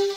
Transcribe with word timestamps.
राम 0.00 0.06
राम। 0.06 0.10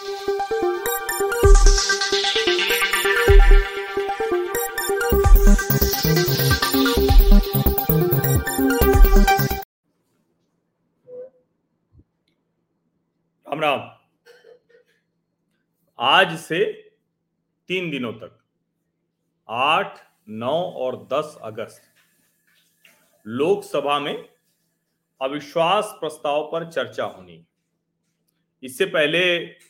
आज 15.99 16.39
से 16.39 16.91
तीन 17.67 17.91
दिनों 17.91 18.13
तक, 18.13 18.39
आठ, 19.49 19.99
नौ 20.29 20.61
और 20.61 21.07
दस 21.13 21.37
अगस्त, 21.41 21.81
लोकसभा 23.27 23.99
में 23.99 24.29
अविश्वास 25.21 25.85
प्रस्ताव 25.85 26.49
पर 26.51 26.71
चर्चा 26.71 27.03
होनी। 27.03 27.45
इससे 28.63 28.85
पहले 28.85 29.61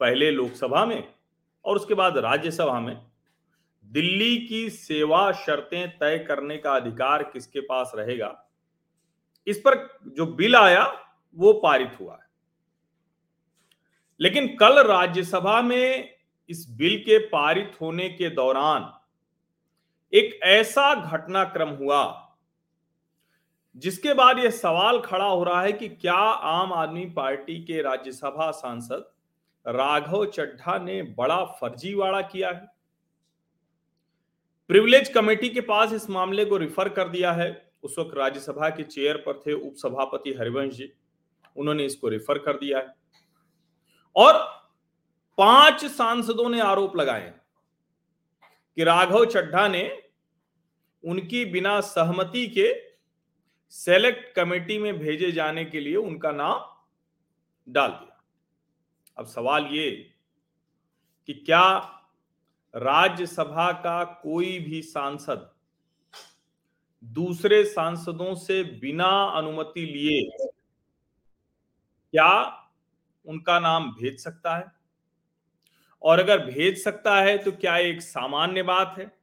पहले 0.00 0.30
लोकसभा 0.30 0.84
में 0.84 1.14
और 1.64 1.76
उसके 1.76 1.94
बाद 1.94 2.18
राज्यसभा 2.18 2.80
में, 2.80 3.06
दिल्ली 3.84 4.38
की 4.38 4.70
सेवा 4.70 5.32
शर्तें 5.32 5.98
तय 5.98 6.18
करने 6.18 6.56
का 6.56 6.72
अधिकार 6.72 7.22
किसके 7.22 7.60
पास 7.60 7.92
रहेगा? 7.94 8.46
इस 9.46 9.58
पर 9.58 9.98
जो 10.06 10.26
बिल 10.26 10.56
आया, 10.56 11.06
वो 11.36 11.52
पारित 11.52 11.96
हुआ 12.00 12.14
है। 12.14 12.26
लेकिन 14.20 14.56
कल 14.56 14.82
राज्यसभा 14.82 15.62
में 15.62 16.16
इस 16.48 16.66
बिल 16.70 16.98
के 16.98 17.18
पारित 17.18 17.72
होने 17.80 18.08
के 18.08 18.30
दौरान 18.30 18.92
एक 20.12 20.40
ऐसा 20.42 20.94
घटनाक्रम 20.94 21.68
हुआ, 21.68 22.32
जिसके 23.76 24.14
बाद 24.14 24.38
यह 24.38 24.50
सवाल 24.50 25.00
खड़ा 25.00 25.24
हो 25.24 25.44
रहा 25.44 25.62
है 25.62 25.72
कि 25.72 25.88
क्या 25.88 26.14
आम 26.14 26.72
आदमी 26.72 27.06
पार्टी 27.06 27.64
के 27.64 27.82
राज्यसभा 27.82 28.50
सांसद 28.50 29.12
राघव 29.66 30.26
चड्ढा 30.26 30.78
ने 30.78 31.02
बड़ा 31.02 31.44
फर्जीवाड़ा 31.44 32.20
किया 32.20 32.50
है। 32.50 32.72
प्रिविलेज 34.68 35.08
कमेटी 35.08 35.48
के 35.48 35.60
पास 35.60 35.92
इस 35.92 36.10
मामले 36.10 36.44
को 36.44 36.56
रिफर 36.56 36.88
कर 36.88 37.08
दिया 37.08 37.32
है। 37.32 37.72
उस 37.82 37.98
वक्त 37.98 38.14
राज्यसभा 38.14 38.68
के 38.68 38.82
चेयर 38.82 39.16
पर 39.16 39.42
थे 39.46 39.52
उपसभापति 39.52 40.32
हरिवंश 40.32 40.74
जी। 40.74 40.92
उन्होंने 41.56 41.84
इसको 41.84 42.08
रिफर 42.08 42.38
कर 42.38 42.52
दिया 42.52 42.78
है। 42.78 42.94
और 44.16 44.34
पाँच 45.38 45.84
सांसदों 45.84 46.48
ने 46.48 46.60
आरोप 46.60 46.96
लगाए 46.96 47.34
कि 48.76 48.84
राघव 48.84 49.24
चड्ढा 49.24 49.68
ने 49.68 50.02
उनकी 51.04 51.44
बिना 51.44 51.80
सहमति 51.80 52.46
के 52.48 52.82
सेलेक्ट 53.70 54.34
कमेटी 54.34 54.78
में 54.78 54.98
भेजे 54.98 55.32
जाने 55.32 55.64
के 55.64 55.80
लिए 55.80 55.96
उनका 55.96 56.32
नाम 56.32 56.64
डाल 57.72 57.90
दिया। 57.90 58.15
अब 59.18 59.26
सवाल 59.26 59.66
ये 59.66 59.90
कि 61.26 61.34
क्या 61.34 61.76
राज्यसभा 62.76 63.72
का 63.72 64.04
कोई 64.04 64.58
भी 64.58 64.82
सांसद 64.82 65.50
दूसरे 67.04 67.64
सांसदों 67.64 68.34
से 68.34 68.64
बिना 68.64 69.24
अनुमति 69.24 69.80
लिए 69.80 70.48
क्या 72.12 72.62
उनका 73.26 73.60
नाम 73.60 73.92
भेज 73.92 74.20
सकता 74.20 74.56
है? 74.56 74.72
और 76.02 76.18
अगर 76.18 76.46
भेज 76.46 76.84
सकता 76.84 77.20
है 77.20 77.38
तो 77.38 77.52
क्या 77.52 77.76
एक 77.76 78.02
सामान्य 78.02 78.62
बात 78.62 78.94
है? 78.98 79.18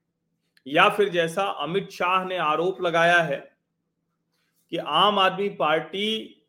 या 0.67 0.89
फिर 0.89 1.09
जैसा 1.09 1.43
अमित 1.43 1.89
शाह 1.89 2.25
ने 2.25 2.37
आरोप 2.37 2.81
लगाया 2.81 3.21
है 3.21 3.57
कि 4.69 4.77
आम 4.77 5.19
आदमी 5.19 5.49
पार्टी 5.49 6.39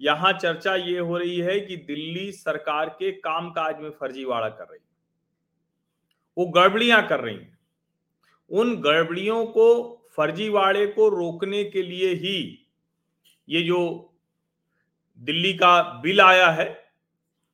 यहाँ 0.00 0.32
चर्चा 0.32 0.74
ये 0.74 0.98
हो 0.98 1.18
रही 1.18 1.38
है 1.38 1.60
कि 1.60 1.76
दिल्ली 1.76 2.32
सरकार 2.32 2.88
के 2.88 3.12
कामकाज 3.12 3.80
में 3.80 3.90
फर्जीवाड़ा 3.90 4.48
कर 4.48 4.64
रही 4.64 4.78
है। 4.78 4.88
वो 6.38 6.46
गड़बड़ियाँ 6.46 7.06
कर 7.08 7.20
रही 7.20 7.36
हैं। 7.36 7.58
उन 8.50 8.76
गड़बड़ियों 8.76 9.44
को, 9.46 9.96
फर्जीवाड़े 10.16 10.86
को 10.86 11.08
रोकने 11.08 11.64
के 11.64 11.82
लिए 11.82 12.14
ही 12.14 12.66
ये 13.48 13.62
जो 13.62 14.06
दिल्ली 15.18 15.52
का 15.54 15.80
बिल 16.00 16.20
आया 16.20 16.50
है, 16.50 16.68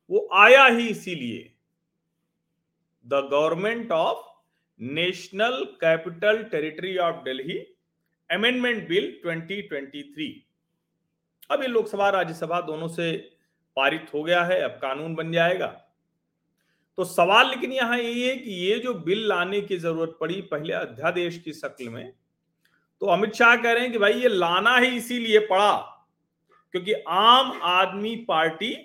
वो 0.09 0.27
आया 0.33 0.65
ही 0.65 0.87
इसीलिए। 0.87 1.53
The 3.05 3.29
government 3.31 3.91
of 3.91 4.25
national 4.79 5.63
capital 5.81 6.43
territory 6.43 6.97
of 6.97 7.15
Delhi 7.15 7.57
amendment 8.29 8.87
bill 8.87 9.21
2023 9.25 10.46
अब 11.49 11.61
ये 11.61 11.67
लोकसभा, 11.67 12.09
राज्यसभा 12.09 12.61
दोनों 12.61 12.87
से 12.89 13.11
पारित 13.77 14.07
हो 14.13 14.23
गया 14.23 14.43
है, 14.43 14.61
अब 14.61 14.79
कानून 14.81 15.15
बन 15.15 15.31
जाएगा। 15.31 15.67
तो 16.97 17.03
सवाल 17.05 17.49
लेकिन 17.49 17.71
यहाँ 17.71 17.97
यही 17.97 18.21
है 18.21 18.35
कि 18.35 18.51
ये 18.51 18.77
जो 18.79 18.93
बिल 18.93 19.27
लाने 19.27 19.61
की 19.61 19.77
ज़रूरत 19.77 20.17
पड़ी 20.19 20.41
पहले 20.51 20.73
अध्यादेश 20.73 21.37
की 21.39 21.53
शक्ल 21.53 21.89
में 21.89 22.11
तो 23.01 23.07
अमित 23.07 23.33
शाह 23.33 23.55
कह 23.55 23.71
रहे 23.71 23.83
हैं 23.83 23.91
कि 23.91 23.97
भाई 23.97 24.13
ये 24.13 24.27
लाना 24.27 24.75
ही 24.77 24.87
इसीलिए 24.97 25.39
पड़ा 25.47 25.73
क्योंकि 26.73 26.93
आम 27.07 27.59
आदमी 27.63 28.15
पार्टी 28.27 28.75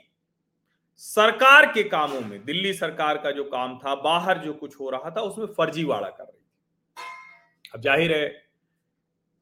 सरकार 1.02 1.66
के 1.66 1.82
कामों 1.84 2.20
में, 2.20 2.44
दिल्ली 2.44 2.72
सरकार 2.72 3.18
का 3.18 3.30
जो 3.30 3.44
काम 3.44 3.78
था, 3.78 3.94
बाहर 3.94 4.38
जो 4.38 4.52
कुछ 4.54 4.78
हो 4.80 4.90
रहा 4.90 5.10
था, 5.10 5.20
उसमें 5.20 5.46
फर्जीवाड़ा 5.48 6.08
कर 6.08 6.24
रही 6.24 6.38
थी। 6.38 7.70
अब 7.74 7.80
ज़ाहिर 7.80 8.12
है 8.12 8.26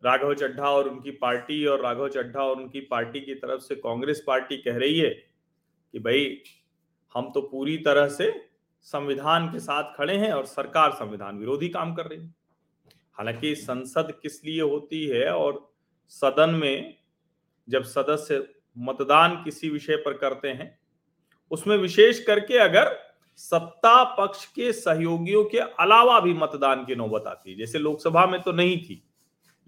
राघव 0.04 0.34
चड्ढा 0.34 0.70
और 0.70 0.88
उनकी 0.88 1.10
पार्टी 1.10 1.64
और 1.66 1.80
राघव 1.80 2.08
चड्ढा 2.08 2.42
और 2.42 2.56
उनकी 2.56 2.80
पार्टी 2.80 3.20
की 3.20 3.34
तरफ़ 3.34 3.60
से 3.60 3.74
कांग्रेस 3.74 4.22
पार्टी 4.26 4.56
कह 4.56 4.76
रही 4.76 4.98
है 4.98 5.10
कि 5.10 5.98
भाई, 5.98 6.42
हम 7.14 7.30
तो 7.34 7.40
पूरी 7.42 7.76
तरह 7.78 8.08
से 8.08 8.32
संविधान 8.82 9.48
के 9.48 9.58
साथ 9.58 9.96
खड़े 9.96 10.16
हैं 10.16 10.32
और 10.32 10.46
सरकार 10.46 10.92
संविधान 10.92 11.38
विरोधी 11.38 11.68
काम 11.68 11.94
कर 11.94 12.06
रही 12.06 12.20
है। 12.20 12.34
हालाँकि 13.18 13.54
संसद 13.54 14.12
किस 14.22 14.44
लिए 14.44 14.60
होती 14.60 15.04
है 15.06 15.28
और 15.34 15.68
सदन 16.08 16.50
में 16.50 16.96
जब 17.68 17.82
सदस्य 17.82 18.46
मतदान 18.78 19.36
किसी 19.44 19.70
विषय 19.70 19.96
पर 19.96 20.12
करते 20.12 20.48
हैं, 20.48 20.78
उसमें 21.50 21.76
विशेष 21.76 22.24
करके 22.24 22.58
अगर 22.58 22.96
सत्ता 23.36 24.04
पक्ष 24.16 24.44
के 24.46 24.72
सहयोगियों 24.72 25.44
के 25.44 25.58
अलावा 25.58 26.20
भी 26.20 26.34
मतदान 26.34 26.84
की 26.84 26.94
नौबत 26.94 27.24
आती 27.26 27.50
है, 27.50 27.56
जैसे 27.58 27.78
लोकसभा 27.78 28.26
में 28.26 28.40
तो 28.42 28.52
नहीं 28.52 28.78
थी 28.78 29.02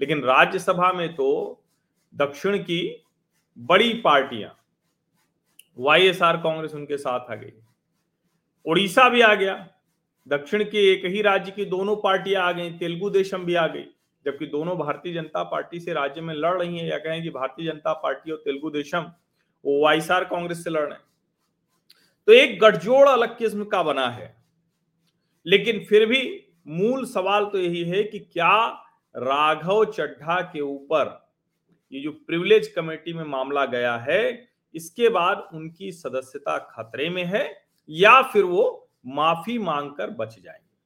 लेकिन 0.03 0.23
राज्यसभा 0.23 0.93
में 0.93 1.15
तो 1.15 1.29
दक्षिण 2.15 2.59
की 2.59 3.05
बड़ी 3.57 3.93
पार्टियाँ, 3.95 4.51
वाईएसआर 5.79 6.37
कांग्रेस 6.37 6.75
उनके 6.75 6.97
साथ 6.97 7.31
आ 7.31 7.35
गई। 7.35 7.53
उड़ीसा 8.67 9.09
भी 9.09 9.21
आ 9.21 9.35
गया, 9.35 9.55
दक्षिण 10.27 10.65
के 10.65 10.91
एक 10.93 11.05
ही 11.07 11.23
राज्य 11.23 11.53
की 11.53 11.65
दोनों 11.65 11.97
पार्टियाँ 11.97 12.43
आ 12.43 12.53
गई, 12.53 12.71
तेलुगु 12.73 13.11
देशम 13.11 13.45
भी 13.45 13.55
आ 13.55 13.67
गई, 13.67 13.85
जबकि 14.27 14.47
दोनों 14.47 14.77
भारतीय 14.79 15.15
जनता 15.15 15.43
पार्टी 15.45 15.81
से 15.81 15.93
राज्य 15.93 16.21
में 16.21 16.35
लड़ 16.35 16.57
रही 16.63 16.79
हैं, 16.79 16.91
या 16.91 16.99
कहें 16.99 17.23
कि 17.23 17.31
भारतीय 17.31 17.67
जनता 17.67 17.93
पार्टी 17.95 18.31
और 18.31 18.43
तेलुगु 18.45 18.71
देशम, 18.71 19.11
वो 19.65 19.83
वाईएसआर 19.85 20.25
कांग्रेस 20.25 20.65
से 20.65 20.71
लड़ 20.71 20.81
रहे 20.81 20.93
हैं। 20.93 21.05
तो 22.29 22.33
एक 22.33 22.59
गठजोड़ 22.61 23.09
अलग 23.09 23.39
किस्म 23.39 23.65
का 23.65 23.83
बना 23.83 24.09
है, 24.11 24.35
लेकिन 25.47 25.85
फिर 25.85 26.07
भी 26.07 26.23
मूल 26.69 27.05
सवाल 27.07 27.45
तो 27.45 27.59
यही 27.59 27.83
है 27.85 28.03
कि 28.03 28.19
क्या 28.19 28.55
राघव 29.17 29.85
चड्ढा 29.85 30.41
के 30.41 30.61
ऊपर 30.61 31.21
ये 31.93 32.01
जो 32.01 32.11
प्रिविलेज 32.13 32.69
कमेटी 32.69 33.13
में 33.13 33.25
मामला 33.25 33.65
गया 33.65 33.97
है, 33.97 34.49
इसके 34.75 35.09
बाद 35.09 35.49
उनकी 35.55 35.93
सदस्यता 35.93 36.59
खतरे 36.59 37.11
में 37.11 37.25
है 37.25 37.65
या 37.89 38.23
फिर 38.23 38.45
वो 38.45 38.91
माफ़ी 39.07 39.59
मांगकर 39.59 40.11
बच 40.11 40.39
जाएँगे। 40.43 40.77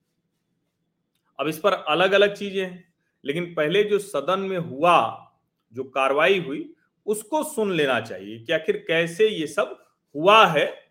अब 1.39 1.49
इस 1.49 1.59
पर 1.59 1.73
अलग 1.73 2.13
अलग 2.13 2.35
चीज़ें 2.35 2.65
हैं, 2.65 2.93
लेकिन 3.25 3.55
पहले 3.55 3.85
जो 3.85 3.99
सदन 3.99 4.41
में 4.41 4.59
हुआ, 4.59 5.33
जो 5.73 5.85
कार्रवाई 5.85 6.41
हुई, 6.41 6.75
उसको 7.07 7.43
सुन 7.45 7.73
लेना 7.73 8.01
चाहिए 8.01 8.39
कि 8.39 8.53
आखिर 8.53 8.85
कैसे 8.89 9.29
ये 9.29 9.47
सब 9.47 9.85
हुआ 10.15 10.47
है 10.47 10.86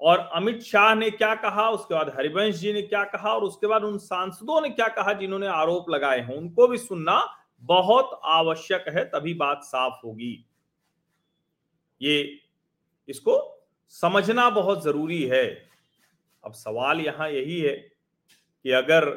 और 0.00 0.18
अमित 0.18 0.62
शाह 0.62 0.94
ने 0.94 1.10
क्या 1.10 1.34
कहा, 1.34 1.68
उसके 1.70 1.94
बाद 1.94 2.12
हरिवंश 2.16 2.54
जी 2.54 2.72
ने 2.72 2.82
क्या 2.82 3.02
कहा 3.04 3.32
और 3.32 3.44
उसके 3.44 3.66
बाद 3.66 3.84
उन 3.84 3.98
सांसदों 3.98 4.60
ने 4.60 4.68
क्या 4.70 4.88
कहा 4.88 5.12
जिन्होंने 5.12 5.46
आरोप 5.46 5.90
लगाए 5.90 6.20
हैं, 6.20 6.36
उनको 6.36 6.68
भी 6.68 6.78
सुनना 6.78 7.22
बहुत 7.62 8.20
आवश्यक 8.24 8.84
है, 8.88 9.04
तभी 9.04 9.34
बात 9.34 9.60
साफ़ 9.62 10.00
होगी। 10.04 10.44
ये 12.00 12.40
इसको 13.08 13.64
समझना 13.88 14.48
बहुत 14.50 14.84
ज़रूरी 14.84 15.22
है। 15.22 15.46
अब 16.44 16.52
सवाल 16.52 17.00
यहाँ 17.00 17.30
यही 17.30 17.60
है 17.60 17.74
कि 18.64 18.70
अगर 18.70 19.08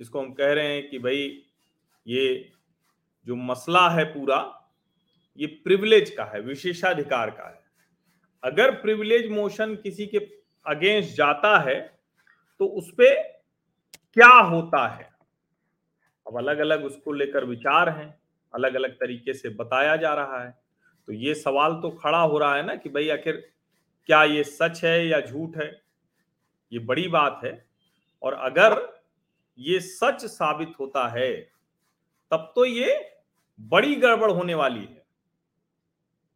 इसको 0.00 0.20
हम 0.20 0.32
कह 0.32 0.52
रहे 0.52 0.74
हैं 0.74 0.88
कि 0.90 0.98
भाई 0.98 1.42
ये 2.06 2.52
जो 3.26 3.36
मसला 3.36 3.88
है 3.90 4.04
पूरा, 4.04 4.38
ये 5.38 5.46
प्रिविलेज 5.46 6.10
का 6.10 6.24
है, 6.24 6.40
विशेषाधिकार 6.40 7.30
का 7.30 7.48
है 7.48 7.57
अगर 8.42 8.70
प्रिविलेज 8.70 9.30
मोशन 9.30 9.74
किसी 9.74 10.06
के 10.06 10.18
अगेंस्ट 10.66 11.16
जाता 11.16 11.58
है 11.60 11.80
तो 12.60 12.66
उस 12.68 12.90
पर 12.90 13.14
क्या 14.16 14.28
होता 14.28 14.86
है? 14.88 15.10
अब 16.26 16.36
अलग 16.38 16.58
अलग 16.58 16.84
उसको 16.84 17.12
लेकर 17.12 17.44
विचार 17.44 17.88
हैं 17.88 18.14
अलग 18.54 18.74
अलग 18.74 18.94
तरीके 18.94 19.34
से 19.34 19.48
बताया 19.48 19.96
जा 19.96 20.12
रहा 20.14 20.42
है। 20.44 20.50
तो 21.08 21.12
ये 21.12 21.34
सवाल 21.34 21.74
तो 21.74 21.90
खड़ा 21.90 22.20
हो 22.20 22.38
रहा 22.38 22.54
है 22.56 22.64
ना 22.66 22.74
कि 22.74 22.88
भाई 22.88 23.08
आखिर 23.08 23.36
क्या 24.08 24.22
ये 24.24 24.44
सच 24.44 24.84
है 24.84 25.06
या 25.08 25.20
झूठ 25.20 25.56
है? 25.56 25.70
ये 26.72 26.78
बड़ी 26.78 27.06
बात 27.08 27.40
है। 27.44 27.52
और 28.22 28.34
अगर 28.34 28.76
ये 29.58 29.80
सच 29.80 30.24
साबित 30.24 30.72
होता 30.80 31.06
है, 31.08 31.32
तब 32.32 32.52
तो 32.56 32.64
ये 32.64 33.14
बड़ी 33.60 33.94
गड़बड़ 33.94 34.30
होने 34.30 34.54
वाली 34.54 34.80
है। 34.80 35.04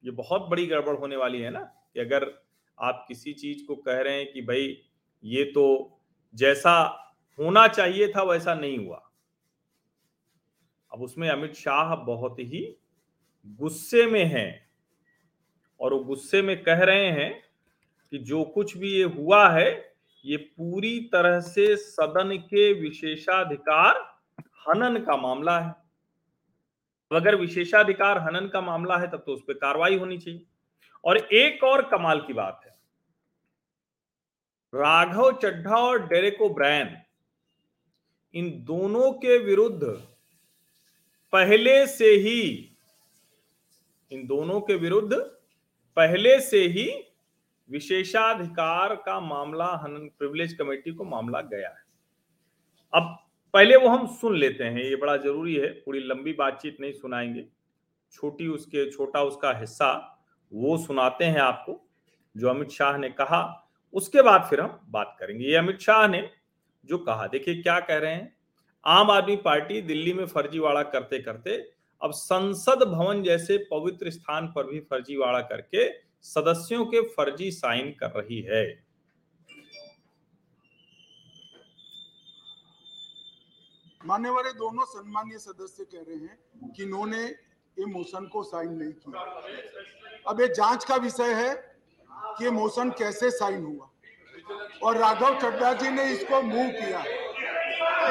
ये 0.04 0.10
बहुत 0.10 0.48
बड़ी 0.50 0.66
गड़बड़ 0.66 0.96
होने 0.96 1.16
वाली 1.16 1.40
है 1.40 1.50
ना? 1.50 1.70
कि 1.94 2.00
अगर 2.00 2.42
आप 2.78 3.04
किसी 3.08 3.32
चीज़ 3.32 3.66
को 3.66 3.76
कह 3.76 4.00
रहे 4.00 4.18
हैं 4.18 4.32
कि 4.32 4.42
भाई, 4.42 4.82
ये 5.24 5.44
तो 5.44 5.98
जैसा 6.34 6.98
होना 7.38 7.68
चाहिए 7.68 8.08
था, 8.08 8.22
वैसा 8.22 8.54
नहीं 8.54 8.78
हुआ। 8.78 9.10
अब 10.92 11.02
उसमें 11.02 11.28
अमित 11.28 11.54
शाह 11.54 11.96
बहुत 11.96 12.36
ही 12.40 12.78
गुस्से 13.46 14.06
में 14.06 14.24
हैं 14.24 14.70
और 15.80 15.94
वो 15.94 16.00
गुस्से 16.00 16.42
में 16.42 16.62
कह 16.62 16.78
रहे 16.78 17.06
हैं 17.06 17.42
कि 18.10 18.18
जो 18.18 18.44
कुछ 18.44 18.76
भी 18.76 18.92
ये 18.92 19.04
हुआ 19.04 19.48
है, 19.50 19.94
ये 20.24 20.36
पूरी 20.36 21.00
तरह 21.00 21.40
से 21.40 21.76
सदन 21.76 22.36
के 22.36 22.72
विशेषाधिकार 22.72 24.18
हनन 24.68 25.04
का 25.04 25.16
मामला 25.16 25.60
है। 25.60 25.74
अगर 27.12 27.36
विशेषाधिकार 27.36 28.18
हनन 28.18 28.48
का 28.48 28.60
मामला 28.60 28.98
है, 28.98 29.10
तब 29.10 29.22
तो 29.26 29.32
उस 29.32 29.42
पर 29.42 29.54
कार्रवाई 29.54 29.98
होनी 29.98 30.18
चाहिए। 30.18 30.46
और 31.04 31.16
एक 31.16 31.64
और 31.64 31.82
कमाल 31.82 32.20
की 32.20 32.32
बात 32.32 32.60
है। 32.64 32.72
राघव 34.74 35.32
चड्ढा 35.32 35.76
और 35.76 36.06
डेरेको 36.06 36.48
ब्रैन 36.48 36.96
इन 38.34 38.64
दोनों 38.64 39.12
के 39.12 39.38
विरुद्ध 39.38 39.84
पहले 41.32 41.86
से 41.86 42.04
ही, 42.04 42.76
इन 44.10 44.26
दोनों 44.26 44.60
के 44.60 44.74
विरुद्ध 44.74 45.16
पहले 45.96 46.40
से 46.40 46.66
ही 46.66 47.04
विशेषाधिकार 47.70 48.94
का 48.94 49.20
मामला 49.20 49.66
हनन 49.66 50.10
प्रिविलेज 50.18 50.52
कमेटी 50.52 50.92
को 50.92 51.04
मामला 51.04 51.40
गया 51.40 51.68
है। 51.68 51.84
अब 52.94 53.18
पहले 53.54 53.76
वो 53.76 53.88
हम 53.88 54.06
सुन 54.06 54.36
लेते 54.36 54.64
हैं, 54.64 54.82
ये 54.82 54.96
बड़ा 54.96 55.16
ज़रूरी 55.16 55.54
है, 55.54 55.68
पूरी 55.68 56.00
लंबी 56.00 56.32
बातचीत 56.32 56.76
नहीं 56.80 56.92
सुनाएँगे। 56.92 57.44
छोटी 58.12 58.48
उसके, 58.48 58.90
छोटा 58.90 59.22
उसका 59.22 59.52
हिस्सा 59.52 60.11
वो 60.52 60.76
सुनाते 60.78 61.24
हैं 61.24 61.40
आपको, 61.40 61.80
जो 62.36 62.48
अमित 62.48 62.70
शाह 62.70 62.96
ने 62.96 63.08
कहा। 63.08 63.58
उसके 63.94 64.22
बाद 64.22 64.46
फिर 64.50 64.60
हम 64.60 64.80
बात 64.88 65.16
करेंगे। 65.20 65.44
ये 65.44 65.56
अमित 65.56 65.80
शाह 65.80 66.06
ने 66.08 66.30
जो 66.84 66.98
कहा, 66.98 67.26
देखिए 67.26 67.62
क्या 67.62 67.80
कह 67.80 67.98
रहे 67.98 68.14
हैं, 68.14 68.36
आम 68.84 69.10
आदमी 69.10 69.36
पार्टी 69.36 69.80
दिल्ली 69.82 70.12
में 70.12 70.26
फर्जीवाड़ा 70.26 70.82
करते 70.82 71.18
करते, 71.18 71.56
अब 72.02 72.10
संसद 72.10 72.82
भवन 72.82 73.22
जैसे 73.22 73.56
पवित्र 73.70 74.10
स्थान 74.10 74.46
पर 74.46 74.66
भी 74.66 74.80
फर्जीवाड़ा 74.80 75.40
करके 75.40 75.88
सदस्यों 76.22 76.86
के 76.86 77.00
फर्जी 77.08 77.50
साइन 77.50 77.90
कर 77.90 78.10
रही 78.10 78.40
है। 78.40 78.64
मान्यवर 84.06 84.50
दोनों 84.52 84.84
सम्मान्य 84.84 85.38
सदस्य 85.38 85.84
कह 85.84 86.04
रहे 86.08 86.16
हैं 86.16 86.72
कि 86.72 86.82
इन्होंने 86.82 87.26
ये 87.78 87.86
मोशन 87.86 88.26
को 88.32 88.42
साइन 88.42 88.72
नहीं 88.72 88.92
किया। 88.92 89.20
अब 90.28 90.40
ये 90.40 90.46
जाँच 90.48 90.84
का 90.84 90.96
विषय 90.96 91.32
है 91.34 91.54
कि 92.10 92.44
ये 92.44 92.50
मोशन 92.50 92.90
कैसे 92.98 93.30
साइन 93.30 93.64
हुआ। 93.64 93.88
और 94.82 94.96
राघव 94.96 95.38
चड्डा 95.40 95.72
जी 95.72 95.88
ने 95.90 96.04
इसको 96.12 96.40
मूव 96.42 96.68
किया। 96.70 97.02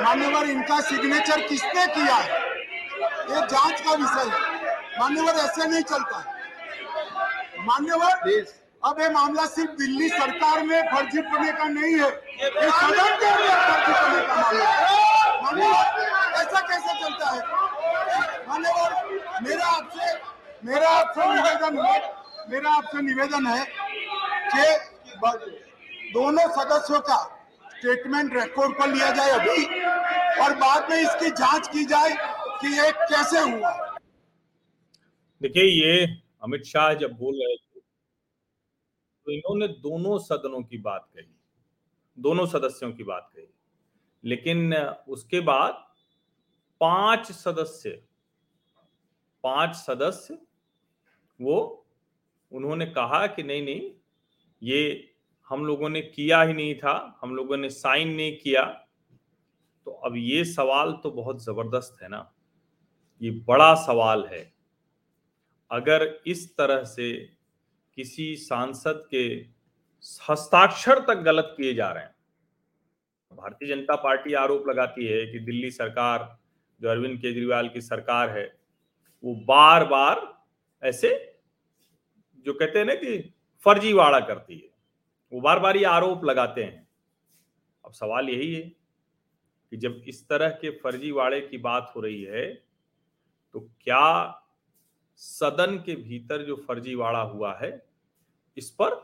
मान्यवर 0.03 0.49
इनका 0.49 0.79
सिग्नेचर 0.81 1.47
किसने 1.47 1.85
किया 1.87 2.15
है? 2.15 2.39
ये 3.29 3.45
जाँच 3.47 3.81
का 3.81 3.93
विषय 3.93 4.29
है। 4.29 4.39
मान्यवर 4.99 5.39
ऐसे 5.39 5.65
नहीं 5.65 5.83
चलता 5.83 6.17
है। 6.17 6.25
मान्यवर 7.65 8.13
अब 8.83 8.99
ये 9.01 9.09
मामला 9.09 9.45
सिर्फ़ 9.45 9.71
दिल्ली 9.71 10.07
सरकार 10.09 10.63
में 10.65 10.81
फर्जी 10.91 11.21
पड़ने 11.21 11.51
का 11.51 11.65
नहीं 11.65 11.93
है। 11.93 12.07
ये 12.43 12.69
सदन 12.71 13.17
के 13.19 13.27
अंदर 13.27 13.57
फर्जी 13.65 13.93
पने 13.93 14.21
का 14.27 14.35
मामला 14.35 14.65
है 14.65 15.41
मान्यवर 15.43 16.39
ऐसा 16.41 16.59
कैसे 16.69 16.91
चलता 17.01 17.29
है 17.29 17.41
मान्यवर 18.47 18.89
मेरा 19.43 19.65
आपसे 19.67 20.13
मेरा 20.65 20.89
आपसे 20.89 21.25
निवेदन 21.27 21.77
है 21.85 21.99
मेरा 22.49 22.71
आपसे 22.71 23.01
निवेदन 23.01 23.45
है 23.47 23.65
कि 24.53 24.65
दोनों 26.13 26.47
सदस्यों 26.55 26.99
का 27.07 27.17
स्टेटमेंट 27.71 28.33
रिकॉर्ड 28.33 28.77
पर 28.79 28.93
लिया 28.93 29.11
जाए 29.11 29.31
अभी 29.31 29.65
और 30.43 30.55
बाद 30.55 30.89
में 30.89 30.97
इसकी 30.97 31.29
जाँच 31.39 31.67
की 31.67 31.85
जाए 31.85 32.11
कि 32.61 32.67
ये 32.77 32.91
कैसे 32.91 33.39
हुआ। 33.41 33.71
देखिए 35.41 35.63
ये 35.63 36.05
अमित 36.43 36.63
शाह 36.65 36.93
जब 37.01 37.17
बोल 37.17 37.35
रहे 37.35 37.55
थे 37.55 37.79
तो 37.79 39.31
इन्होंने 39.31 39.67
दोनों 39.87 40.17
सदनों 40.19 40.61
की 40.63 40.77
बात 40.79 41.07
कही 41.15 41.33
दोनों 42.17 42.45
सदस्यों 42.47 42.91
की 42.93 43.03
बात 43.03 43.29
कही। 43.35 43.47
लेकिन 44.23 44.73
उसके 45.09 45.39
बाद 45.49 45.83
पाँच 46.81 47.31
सदस्य 47.31 47.89
पाँच 49.43 49.75
सदस्य 49.75 50.37
वो 51.41 51.85
उन्होंने 52.51 52.85
कहा 52.85 53.27
कि 53.27 53.43
नहीं 53.43 53.61
नहीं, 53.61 53.91
ये 54.63 55.13
हम 55.49 55.65
लोगों 55.65 55.89
ने 55.89 56.01
किया 56.01 56.41
ही 56.41 56.53
नहीं 56.53 56.75
था, 56.75 57.19
हम 57.21 57.35
लोगों 57.35 57.57
ने 57.57 57.69
साइन 57.69 58.09
नहीं 58.09 58.37
किया। 58.37 58.63
तो 59.85 59.91
अब 59.91 60.13
ये 60.17 60.43
सवाल 60.45 60.91
तो 60.93 61.11
बहुत 61.11 61.43
ज़बरदस्त 61.43 62.03
है 62.03 62.09
ना। 62.09 62.33
ये 63.21 63.31
बड़ा 63.31 63.75
सवाल 63.75 64.25
है। 64.25 64.53
अगर 65.71 66.21
इस 66.27 66.57
तरह 66.57 66.83
से 66.83 67.29
किसी 67.95 68.35
सांसद 68.35 69.07
के 69.11 69.45
हस्ताक्षर 70.29 70.99
तक 70.99 71.15
गलत 71.15 71.53
किए 71.57 71.73
जा 71.73 71.91
रहे 71.91 72.03
हैं, 72.03 72.15
भारतीय 73.31 73.69
जनता 73.69 73.95
पार्टी 73.95 74.33
आरोप 74.33 74.67
लगाती 74.67 75.05
है 75.05 75.25
कि 75.27 75.39
दिल्ली 75.39 75.71
सरकार, 75.71 76.39
जो 76.81 76.89
अरविंद 76.89 77.19
केजरीवाल 77.19 77.69
की 77.69 77.81
सरकार 77.81 78.29
है, 78.29 78.59
वो 79.23 79.35
बार 79.35 79.85
बार 79.85 80.45
ऐसे 80.83 81.30
जो 82.45 82.53
कहते 82.53 82.79
हैं 82.79 82.85
ना 82.85 82.95
कि 82.95 83.17
फर्जीवाड़ा 83.65 84.19
करती 84.19 84.57
है। 84.57 84.69
वो 85.31 85.41
बार 85.41 85.59
बार 85.59 85.77
ये 85.77 85.83
आरोप 85.85 86.23
लगाते 86.25 86.63
हैं। 86.63 86.87
अब 87.85 87.91
सवाल 87.93 88.29
यही 88.29 88.53
है 88.53 88.61
कि 88.61 89.77
जब 89.77 90.01
इस 90.07 90.27
तरह 90.29 90.49
के 90.51 90.69
फर्जीवाड़े 90.79 91.39
की 91.41 91.57
बात 91.59 91.91
हो 91.95 92.01
रही 92.01 92.21
है 92.23 92.47
तो 93.55 93.59
क्या 93.81 94.37
सदन 95.19 95.75
के 95.77 95.95
भीतर 95.95 96.45
जो 96.45 96.55
फर्जीवाड़ा 96.67 97.21
हुआ 97.21 97.53
है, 97.57 97.71
इस 98.57 98.69
पर 98.71 98.95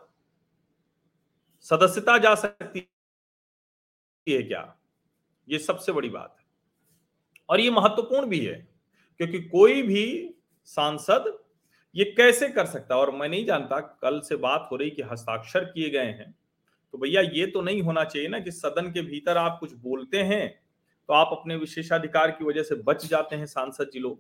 सदस्यता 1.66 2.18
जा 2.18 2.34
सकती 2.36 2.80
है 4.28 4.42
क्या? 4.44 4.78
ये 5.48 5.60
सबसे 5.60 5.92
बड़ी 5.92 6.10
बात 6.10 6.36
है। 6.40 6.46
और 7.50 7.60
ये 7.60 7.70
महत्वपूर्ण 7.70 8.28
भी 8.28 8.40
है, 8.40 8.56
क्योंकि 9.20 9.42
कोई 9.42 9.82
भी 9.84 10.36
सांसद 10.68 11.28
ये 11.98 12.06
कैसे 12.08 12.48
कर 12.50 12.66
सकता 12.66 12.96
और 12.96 13.12
मैं 13.12 13.28
नहीं 13.30 13.46
जानता 13.46 13.80
कल 14.02 14.20
से 14.20 14.36
बात 14.36 14.68
हो 14.72 14.76
रही 14.76 14.90
कि 14.90 15.02
हस्ताक्षर 15.02 15.66
किए 15.66 15.90
गए 15.90 16.06
हैं। 16.08 16.32
तो 16.94 16.98
भैया, 16.98 17.22
ये 17.22 17.46
तो 17.48 17.62
नहीं 17.62 17.82
होना 17.82 18.04
चाहिए 18.04 18.28
ना 18.28 18.40
कि 18.40 18.52
सदन 18.52 18.92
के 18.92 19.02
भीतर 19.02 19.38
आप 19.38 19.58
कुछ 19.60 19.74
बोलते 19.74 20.18
हैं 20.18 20.48
तो 21.10 21.14
आप 21.14 21.30
अपने 21.32 21.56
विशेषाधिकार 21.56 22.32
की 22.32 22.46
वजह 22.46 22.64
से 22.64 22.76
बच 22.84 23.06
जाते 23.06 23.36
हैं 23.36 23.46
सांसद 23.46 23.90
जी 23.94 24.00
लोग। 24.00 24.20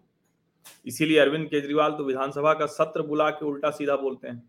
इसीलिए 0.85 1.19
अरविंद 1.19 1.47
केजरीवाल 1.47 1.91
तो 1.91 2.03
विधानसभा 2.03 2.53
का 2.53 2.65
सत्र 2.65 3.01
बुला 3.01 3.29
के 3.29 3.45
उल्टा 3.45 3.71
सीधा 3.71 3.95
बोलते 3.95 4.27
हैं। 4.27 4.41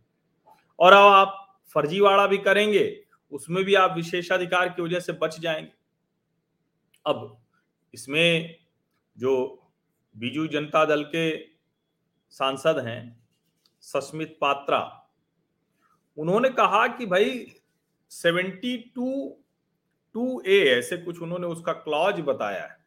और 0.78 0.92
अब 0.92 1.04
आप 1.04 1.60
फर्जीवाड़ा 1.74 2.26
भी 2.26 2.38
करेंगे, 2.38 3.00
उसमें 3.32 3.62
भी 3.64 3.74
आप 3.74 3.94
विशेषाधिकार 3.96 4.68
की 4.68 4.82
वजह 4.82 5.00
से 5.00 5.12
बच 5.12 5.38
जाएँगे। 5.40 5.72
अब 7.06 7.36
इसमें 7.94 8.56
जो 9.16 9.36
बीजू 10.16 10.46
जनता 10.46 10.84
दल 10.84 11.02
के 11.04 11.57
सांसद 12.30 12.78
हैं, 12.78 13.24
सस्मित 13.80 14.38
पात्रा। 14.40 15.08
उन्होंने 16.18 16.48
कहा 16.48 16.86
कि 16.86 17.06
भाई, 17.06 17.52
सेवेंटी 18.10 18.76
टू 18.94 19.36
टू 20.14 20.42
ए 20.46 20.64
ऐसे 20.78 20.96
कुछ 20.96 21.22
उन्होंने 21.22 21.46
उसका 21.46 21.72
क्लॉज 21.72 22.20
बताया 22.20 22.62
है। 22.62 22.84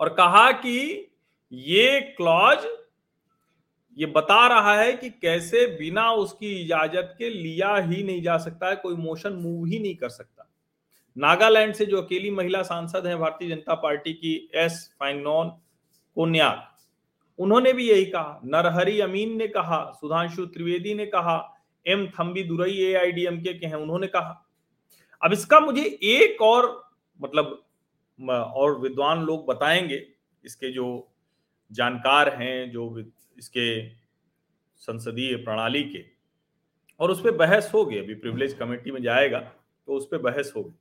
और 0.00 0.08
कहा 0.08 0.52
कि 0.52 1.10
ये 1.52 2.00
क्लॉज 2.00 2.66
ये 3.98 4.06
बता 4.06 4.46
रहा 4.48 4.74
है 4.76 4.92
कि 4.92 5.10
कैसे 5.10 5.66
बिना 5.66 6.12
उसकी 6.12 6.60
इजाज़त 6.60 7.14
के 7.18 7.30
लिया 7.30 7.76
ही 7.76 8.02
नहीं 8.02 8.22
जा 8.22 8.38
सकता 8.38 8.68
है, 8.68 8.76
कोई 8.76 8.94
मोशन 8.94 9.32
मूव 9.32 9.64
ही 9.64 9.78
नहीं 9.78 9.96
कर 9.96 10.08
सकता। 10.08 10.50
नागालैंड 11.18 11.74
से 11.74 11.86
जो 11.86 12.02
अकेली 12.02 12.30
महिला 12.30 12.62
सांसद 12.62 13.06
हैं, 13.06 13.18
भारतीय 13.18 13.48
जनता 13.48 13.74
पार्टी 13.74 14.12
की 14.12 14.50
एस 14.54 14.96
फाइनोन 15.00 15.48
कोन्याक। 16.14 16.69
उन्होंने 17.40 17.72
भी 17.72 17.88
यही 17.90 18.04
कहा। 18.04 18.40
नरहरी 18.44 19.00
अमीन 19.00 19.36
ने 19.36 19.46
कहा, 19.48 19.84
सुधांशु 19.90 20.46
त्रिवेदी 20.46 20.94
ने 20.94 21.06
कहा, 21.06 21.36
M 21.86 22.06
Thambi 22.08 22.42
Durai 22.42 22.76
A 22.78 22.94
I 22.94 23.12
D 23.12 23.24
M 23.26 23.40
K 23.42 23.66
हैं 23.66 23.74
उन्होंने 23.74 24.06
कहा। 24.06 24.46
अब 25.22 25.32
इसका 25.32 25.60
मुझे 25.60 25.84
एक 26.04 26.42
और 26.42 26.68
मतलब 27.20 27.62
और 28.18 28.78
विद्वान 28.80 29.22
लोग 29.22 29.46
बताएँगे, 29.46 30.06
इसके 30.44 30.70
जो 30.72 30.86
जानकार 31.70 32.28
हैं, 32.34 32.70
जो 32.70 32.98
इसके 33.38 33.88
संसदीय 34.80 35.36
प्रणाली 35.36 35.82
के, 35.84 36.04
और 37.00 37.10
उस 37.10 37.20
पर 37.20 37.30
बहस 37.36 37.70
होगी, 37.74 37.98
अभी 37.98 38.14
प्रिविलेज 38.14 38.52
कमेटी 38.54 38.90
में 38.90 39.02
जाएगा 39.02 39.38
तो 39.38 39.92
उस 39.92 40.06
पर 40.06 40.18
बहस 40.20 40.52
होगी। 40.56 40.74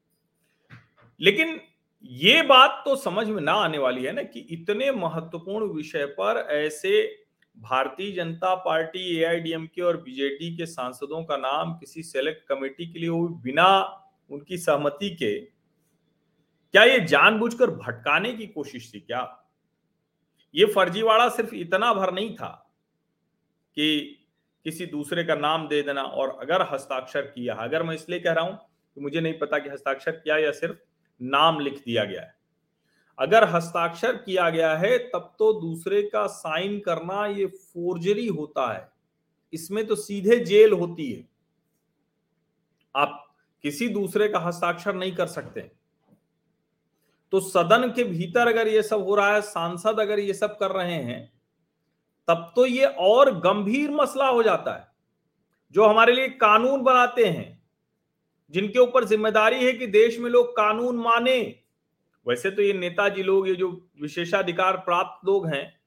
लेकिन 1.19 1.59
ये 2.05 2.41
बात 2.41 2.81
तो 2.85 2.95
समझ 2.95 3.27
में 3.27 3.41
ना 3.41 3.53
आने 3.53 3.77
वाली 3.77 4.03
है 4.03 4.11
ना 4.11 4.23
कि 4.23 4.39
इतने 4.51 4.91
महत्वपूर्ण 4.91 5.65
विषय 5.73 6.05
पर 6.19 6.37
ऐसे 6.51 7.01
भारतीय 7.57 8.11
जनता 8.11 8.53
पार्टी 8.55 8.99
एआईडीएमके 9.17 9.81
और 9.81 9.97
बीजेडी 9.97 10.55
के 10.57 10.65
सांसदों 10.65 11.23
का 11.23 11.37
नाम 11.37 11.73
किसी 11.73 12.03
सेलेक्ट 12.03 12.47
कमेटी 12.47 12.85
के 12.85 12.99
लिए 12.99 13.09
हुई 13.09 13.33
बिना 13.43 13.67
उनकी 14.29 14.57
सहमति 14.57 15.09
के, 15.09 15.39
क्या 16.73 16.83
ये 16.83 16.99
जानबूझकर 16.99 17.69
भटकाने 17.69 18.33
की 18.33 18.47
कोशिश 18.47 18.91
थी 18.93 18.99
क्या? 18.99 19.21
ये 20.55 20.65
फर्जीवाड़ा 20.65 21.27
सिर्फ़ 21.29 21.55
इतना 21.55 21.93
भर 21.93 22.13
नहीं 22.13 22.35
था 22.35 22.47
कि 23.77 23.99
किसी 24.65 24.85
दूसरे 24.85 25.23
का 25.23 25.35
नाम 25.35 25.67
दे 25.67 25.81
देना 25.81 26.03
और 26.03 26.37
अगर 26.41 26.67
हस्ताक्षर 26.73 27.21
किया, 27.21 27.55
अगर 27.55 27.83
मैं 27.83 27.95
इसलिए 27.95 28.19
कह 28.19 28.31
रहा 28.31 28.45
हूँ 28.45 28.57
कि 28.97 29.01
मुझे 29.01 29.21
नहीं 29.21 29.37
पता 29.39 29.59
कि 29.59 29.69
हस्ताक्षर 29.69 30.11
किया 30.13 30.37
या 30.37 30.51
सिर्फ़ 30.51 30.77
नाम 31.21 31.59
लिख 31.59 31.79
दिया 31.79 32.03
गया 32.03 32.21
है। 32.21 32.35
अगर 33.19 33.43
हस्ताक्षर 33.43 34.15
किया 34.15 34.49
गया 34.49 34.77
है, 34.77 34.97
तब 34.97 35.35
तो 35.39 35.53
दूसरे 35.53 36.03
का 36.03 36.27
साइन 36.27 36.79
करना 36.79 37.25
ये 37.25 37.45
फोर्जरी 37.45 38.27
होता 38.27 38.73
है। 38.73 38.91
इसमें 39.53 39.87
तो 39.87 39.95
सीधे 39.95 40.39
जेल 40.39 40.73
होती 40.73 41.11
है। 41.11 41.29
आप 42.95 43.35
किसी 43.61 43.89
दूसरे 43.89 44.29
का 44.29 44.39
हस्ताक्षर 44.39 44.93
नहीं 44.93 45.15
कर 45.15 45.27
सकते। 45.27 45.71
तो 47.31 47.39
सदन 47.39 47.93
के 47.95 48.03
भीतर 48.03 48.47
अगर 48.47 48.67
ये 48.67 48.83
सब 48.83 49.03
हो 49.03 49.15
रहा 49.15 49.33
है, 49.33 49.41
सांसद 49.41 49.99
अगर 49.99 50.19
ये 50.19 50.33
सब 50.33 50.57
कर 50.57 50.71
रहे 50.71 50.93
हैं, 50.93 51.33
तब 52.27 52.53
तो 52.55 52.65
ये 52.65 52.85
और 52.85 53.39
गंभीर 53.39 53.91
मसला 53.91 54.27
हो 54.27 54.43
जाता 54.43 54.75
है, 54.75 54.87
जो 55.71 55.85
हमारे 55.85 56.13
लिए 56.13 56.27
कानून 56.27 56.81
बनाते 56.81 57.25
हैं। 57.25 57.58
जिनके 58.53 58.79
ऊपर 58.79 59.05
ज़िम्मेदारी 59.05 59.65
है 59.65 59.71
कि 59.73 59.87
देश 59.87 60.19
में 60.19 60.29
लोग 60.29 60.51
कानून 60.51 60.97
माने। 60.97 61.39
वैसे 62.25 62.51
तो 62.51 62.61
ये 62.61 62.73
नेताजी 62.73 63.23
लोग, 63.23 63.47
ये 63.47 63.55
जो 63.55 63.69
विशेषाधिकार 64.01 64.77
प्राप्त 64.79 65.27
लोग 65.27 65.47
हैं, 65.47 65.79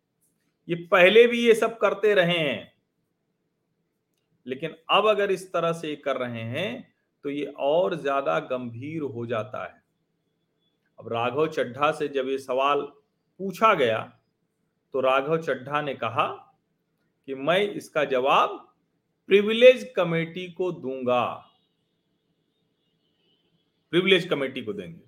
ये 0.68 0.76
पहले 0.92 1.26
भी 1.26 1.38
ये 1.38 1.54
सब 1.54 1.76
करते 1.78 2.14
रहे 2.14 2.38
हैं। 2.38 2.72
लेकिन 4.46 4.74
अब 4.90 5.06
अगर 5.08 5.30
इस 5.30 5.52
तरह 5.52 5.72
से 5.72 5.94
कर 5.96 6.16
रहे 6.16 6.42
हैं 6.42 6.92
तो 7.24 7.30
ये 7.30 7.44
और 7.58 7.94
ज़्यादा 7.96 8.38
गंभीर 8.40 9.02
हो 9.04 9.26
जाता 9.26 9.62
है। 9.64 9.82
अब 10.98 11.12
राघव 11.12 11.46
चड्ढा 11.48 11.90
से 11.92 12.08
जब 12.08 12.28
ये 12.28 12.38
सवाल 12.38 12.80
पूछा 13.40 13.72
गया 13.74 13.98
तो 14.94 15.00
राघव 15.00 15.36
चड्ढा 15.38 15.80
ने 15.82 15.94
कहा 15.94 16.26
कि 17.28 17.34
मैं 17.36 17.60
इसका 17.60 18.04
जवाब 18.06 18.58
प्रिविलेज 19.28 19.92
कमेटी 19.96 20.46
को 20.52 20.70
दूँगा। 20.72 21.24
प्रिविलेज 23.92 24.28
कमेटी 24.28 24.62
को 24.62 24.72
देंगे। 24.72 25.00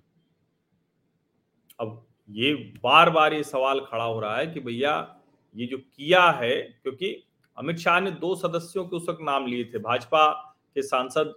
अब 1.79 2.05
ये 2.29 2.53
बार 2.83 3.09
बार 3.09 3.33
ये 3.33 3.43
सवाल 3.43 3.79
खड़ा 3.79 4.03
हो 4.03 4.19
रहा 4.19 4.37
है 4.37 4.47
कि 4.47 4.59
भैया 4.59 5.21
ये 5.55 5.65
जो 5.65 5.77
किया 5.77 6.29
है, 6.31 6.55
क्योंकि 6.83 7.23
अमित 7.57 7.77
शाह 7.77 7.99
ने 7.99 8.11
दो 8.11 8.35
सदस्यों 8.35 8.85
के 8.85 8.95
उस 8.95 9.09
वक्त 9.09 9.21
नाम 9.21 9.45
लिए 9.47 9.63
थे, 9.65 9.79
भाजपा 9.79 10.27
के 10.75 10.81
सांसद 10.81 11.33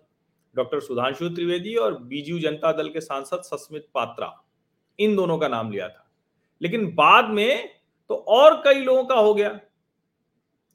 डॉक्टर 0.54 0.80
सुधांशु 0.80 1.28
त्रिवेदी 1.28 1.74
और 1.74 1.98
बीजू 2.02 2.38
जनता 2.38 2.72
दल 2.72 2.88
के 2.88 3.00
सांसद 3.00 3.42
सस्मित 3.42 3.88
पात्रा, 3.94 4.32
इन 4.98 5.16
दोनों 5.16 5.38
का 5.38 5.48
नाम 5.48 5.70
लिया 5.70 5.88
था। 5.88 6.10
लेकिन 6.60 6.94
बाद 6.94 7.30
में 7.30 7.70
तो 8.10 8.14
और 8.14 8.60
कई 8.64 8.82
लोगों 8.82 9.04
का 9.04 9.14
हो 9.14 9.34
गया। 9.34 9.58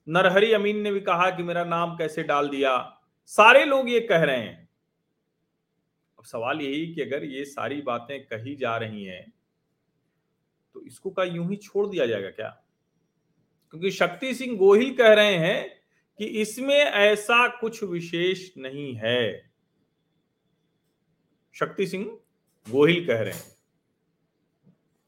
नरहरी 0.08 0.52
अमीन 0.54 0.82
ने 0.82 0.92
भी 0.92 1.00
कहा 1.00 1.30
कि 1.30 1.44
मेरा 1.44 1.64
नाम 1.64 1.96
कैसे 1.96 2.24
डाल 2.24 2.50
दिया। 2.50 3.00
सारे 3.26 3.66
लोग 3.66 3.90
ये 3.90 4.00
कह 4.00 4.24
रहे 4.24 4.38
हैं। 4.38 4.63
अब 6.24 6.28
सवाल 6.28 6.62
यही 6.62 6.96
कि 6.96 7.02
अगर 7.02 7.24
ये 7.24 7.46
सारी 7.46 7.82
बातें 7.82 8.26
कही 8.26 8.56
जा 8.56 8.78
रही 8.78 9.06
हैं 9.06 9.34
तो 10.74 10.82
इसको 10.82 11.10
का 11.10 11.24
यूँ 11.24 11.50
ही 11.50 11.56
छोड़ 11.56 11.88
दिया 11.88 12.06
जाएगा 12.06 12.30
क्या? 12.30 12.64
क्योंकि 13.70 13.92
शक्ति 13.92 14.36
सिंह 14.36 14.58
गोहिल 14.58 14.98
कह 14.98 15.14
रहे 15.14 15.36
हैं 15.38 15.70
कि 16.18 16.26
इसमें 16.26 16.78
ऐसा 16.78 17.48
कुछ 17.48 17.84
विशेष 17.84 18.58
नहीं 18.58 18.96
है। 18.96 19.52
शक्ति 21.54 21.88
सिंह 21.88 22.20
गोहिल 22.70 23.08
कह 23.08 23.22
रहे 23.22 23.34
हैं 23.34 23.56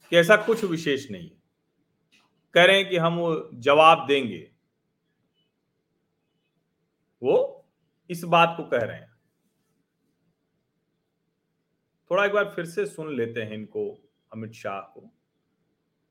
कि 0.09 0.17
ऐसा 0.17 0.35
कुछ 0.35 0.63
विशेष 0.63 1.11
नहीं। 1.11 1.29
है 1.29 1.37
कह 2.53 2.65
रहे 2.65 2.77
हैं 2.77 2.89
कि 2.89 2.97
हम 2.97 3.49
जवाब 3.53 4.07
देंगे। 4.07 4.51
वो 7.23 7.65
इस 8.09 8.23
बात 8.23 8.53
को 8.57 8.63
कह 8.63 8.77
रहे 8.77 8.97
हैं। 8.97 9.14
थोड़ा 12.11 12.25
एक 12.25 12.31
बार 12.31 12.51
फिर 12.55 12.65
से 12.65 12.85
सुन 12.85 13.15
लेते 13.15 13.41
हैं 13.41 13.53
इनको, 13.53 13.89
अमित 14.31 14.51
शाह 14.53 14.79
को। 14.79 15.09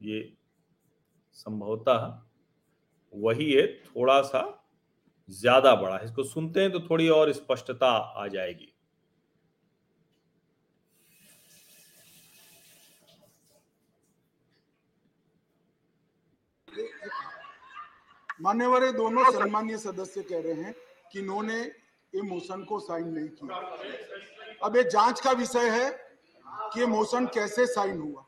ये 0.01 0.33
संभवतः 1.37 2.21
वही 3.13 3.53
है 3.53 3.67
थोड़ा 3.77 4.21
सा 4.23 4.43
ज़्यादा 5.29 5.75
बड़ा 5.75 5.97
है। 5.97 6.05
इसको 6.05 6.23
सुनते 6.25 6.61
हैं 6.61 6.71
तो 6.73 6.81
थोड़ी 6.81 7.09
और 7.09 7.33
स्पष्टता 7.33 7.89
आ 7.89 8.27
जाएगी। 8.29 8.71
मान्यवर 18.43 18.91
दोनों 18.93 19.31
सम्मान्य 19.33 19.79
सदस्य 19.79 20.23
कह 20.23 20.41
रहे 20.43 20.53
हैं 20.55 20.75
कि 21.13 21.19
इन्होंने 21.19 21.65
ये 22.15 22.23
मोशन 22.23 22.65
को 22.65 22.79
साइन 22.79 23.09
नहीं 23.09 23.29
किया। 23.29 23.57
अब 24.65 24.77
ये 24.77 24.83
जाँच 24.85 25.21
का 25.21 25.31
विषय 25.33 25.69
है 25.71 25.91
कि 26.47 26.81
ये 26.81 26.87
मोशन 26.87 27.27
कैसे 27.27 27.67
साइन 27.67 27.99
हुआ। 27.99 28.25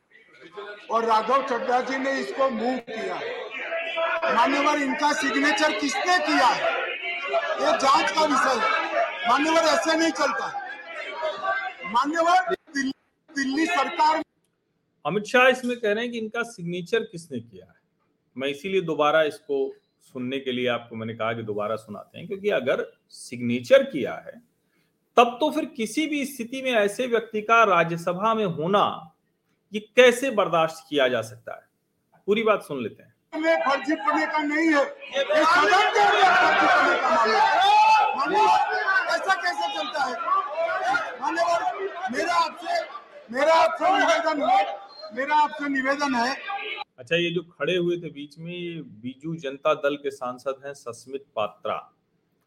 और 0.90 1.04
राघव 1.04 1.46
चड्डा 1.46 1.80
जी 1.80 1.98
ने 1.98 2.20
इसको 2.20 2.50
मूव 2.50 2.78
किया। 2.78 3.14
मान्यवर 4.34 4.82
इनका 4.82 5.12
सिग्नेचर 5.12 5.78
किसने 5.80 6.18
किया 6.18 6.46
है? 6.46 6.74
ये 7.62 7.78
जाँच 7.78 8.10
का 8.10 8.24
विषय 8.24 8.60
है। 8.60 9.28
मान्यवर 9.28 9.58
ऐसे 9.58 9.96
नहीं 9.96 10.10
चलता। 10.10 10.48
मान्यवर 11.86 12.54
दिल्ली, 12.54 12.92
दिल्ली 13.30 13.66
सरकार 13.66 14.22
अमित 15.04 15.24
शाह 15.24 15.48
इसमें 15.48 15.76
कह 15.80 15.92
रहे 15.92 16.04
हैं 16.04 16.12
कि 16.12 16.18
इनका 16.18 16.42
सिग्नेचर 16.42 17.00
किसने 17.00 17.40
किया 17.40 17.66
है? 17.66 17.74
मैं 18.36 18.48
इसीलिए 18.48 18.80
दोबारा 18.80 19.22
इसको 19.22 19.74
सुनने 20.12 20.38
के 20.40 20.52
लिए 20.52 20.66
आपको 20.68 20.96
मैंने 20.96 21.14
कहा 21.14 21.32
कि 21.32 21.42
दोबारा 21.42 21.76
सुनाते 21.76 22.18
हैं 22.18 22.26
क्योंकि 22.26 22.48
अगर 22.48 22.84
सिग्नेचर 23.10 23.82
किया 23.82 24.14
है 24.26 24.32
तब 25.16 25.36
तो 25.40 25.50
फिर 25.50 25.64
किसी 25.76 26.06
भी 26.06 26.24
स्थिति 26.26 26.62
में 26.62 26.70
ऐसे 26.72 27.06
व्यक्ति 27.06 27.40
का 27.42 27.62
राज्यसभा 27.64 28.34
में 28.34 28.44
होना 28.44 28.84
ये 29.74 29.80
कैसे 29.96 30.30
बर्दाश्त 30.30 30.84
किया 30.90 31.08
जा 31.08 31.22
सकता 31.22 31.54
है? 31.54 31.62
पूरी 32.26 32.42
बात 32.42 32.62
सुन 32.62 32.82
लेते 32.82 33.02
हैं। 33.02 33.14
फर्जी 33.68 33.94
पड़ने 33.94 34.26
का 34.26 34.38
नहीं 34.38 34.68
है। 34.68 34.82
ये 35.16 35.44
सदन 35.44 35.90
के 35.94 36.00
अंदर 36.00 36.32
फर्जी 36.34 36.66
पड़ने 36.66 36.96
का 37.00 37.10
मामला 38.16 38.44
ऐसा 39.14 39.34
कैसे 39.42 39.66
चलता 39.76 40.04
है? 40.04 40.14
मान्यवर 41.20 42.10
मेरा 42.16 42.34
आपसे 42.34 42.80
मेरा 43.34 43.54
आपसे 43.54 43.88
निवेदन 43.98 44.42
है 44.50 44.64
मेरा 45.16 45.36
आपसे 45.36 45.68
निवेदन 45.68 46.14
है 46.14 46.34
अच्छा 46.98 47.16
ये 47.16 47.30
जो 47.30 47.40
खड़े 47.42 47.76
हुए 47.76 47.96
थे 47.96 48.10
बीच 48.10 48.38
में 48.38 48.52
ये 48.52 48.80
बीजू 49.02 49.34
जनता 49.40 49.72
दल 49.80 49.96
के 50.02 50.10
सांसद 50.10 50.62
हैं 50.66 50.72
सस्मित 50.74 51.24
पात्रा। 51.36 51.74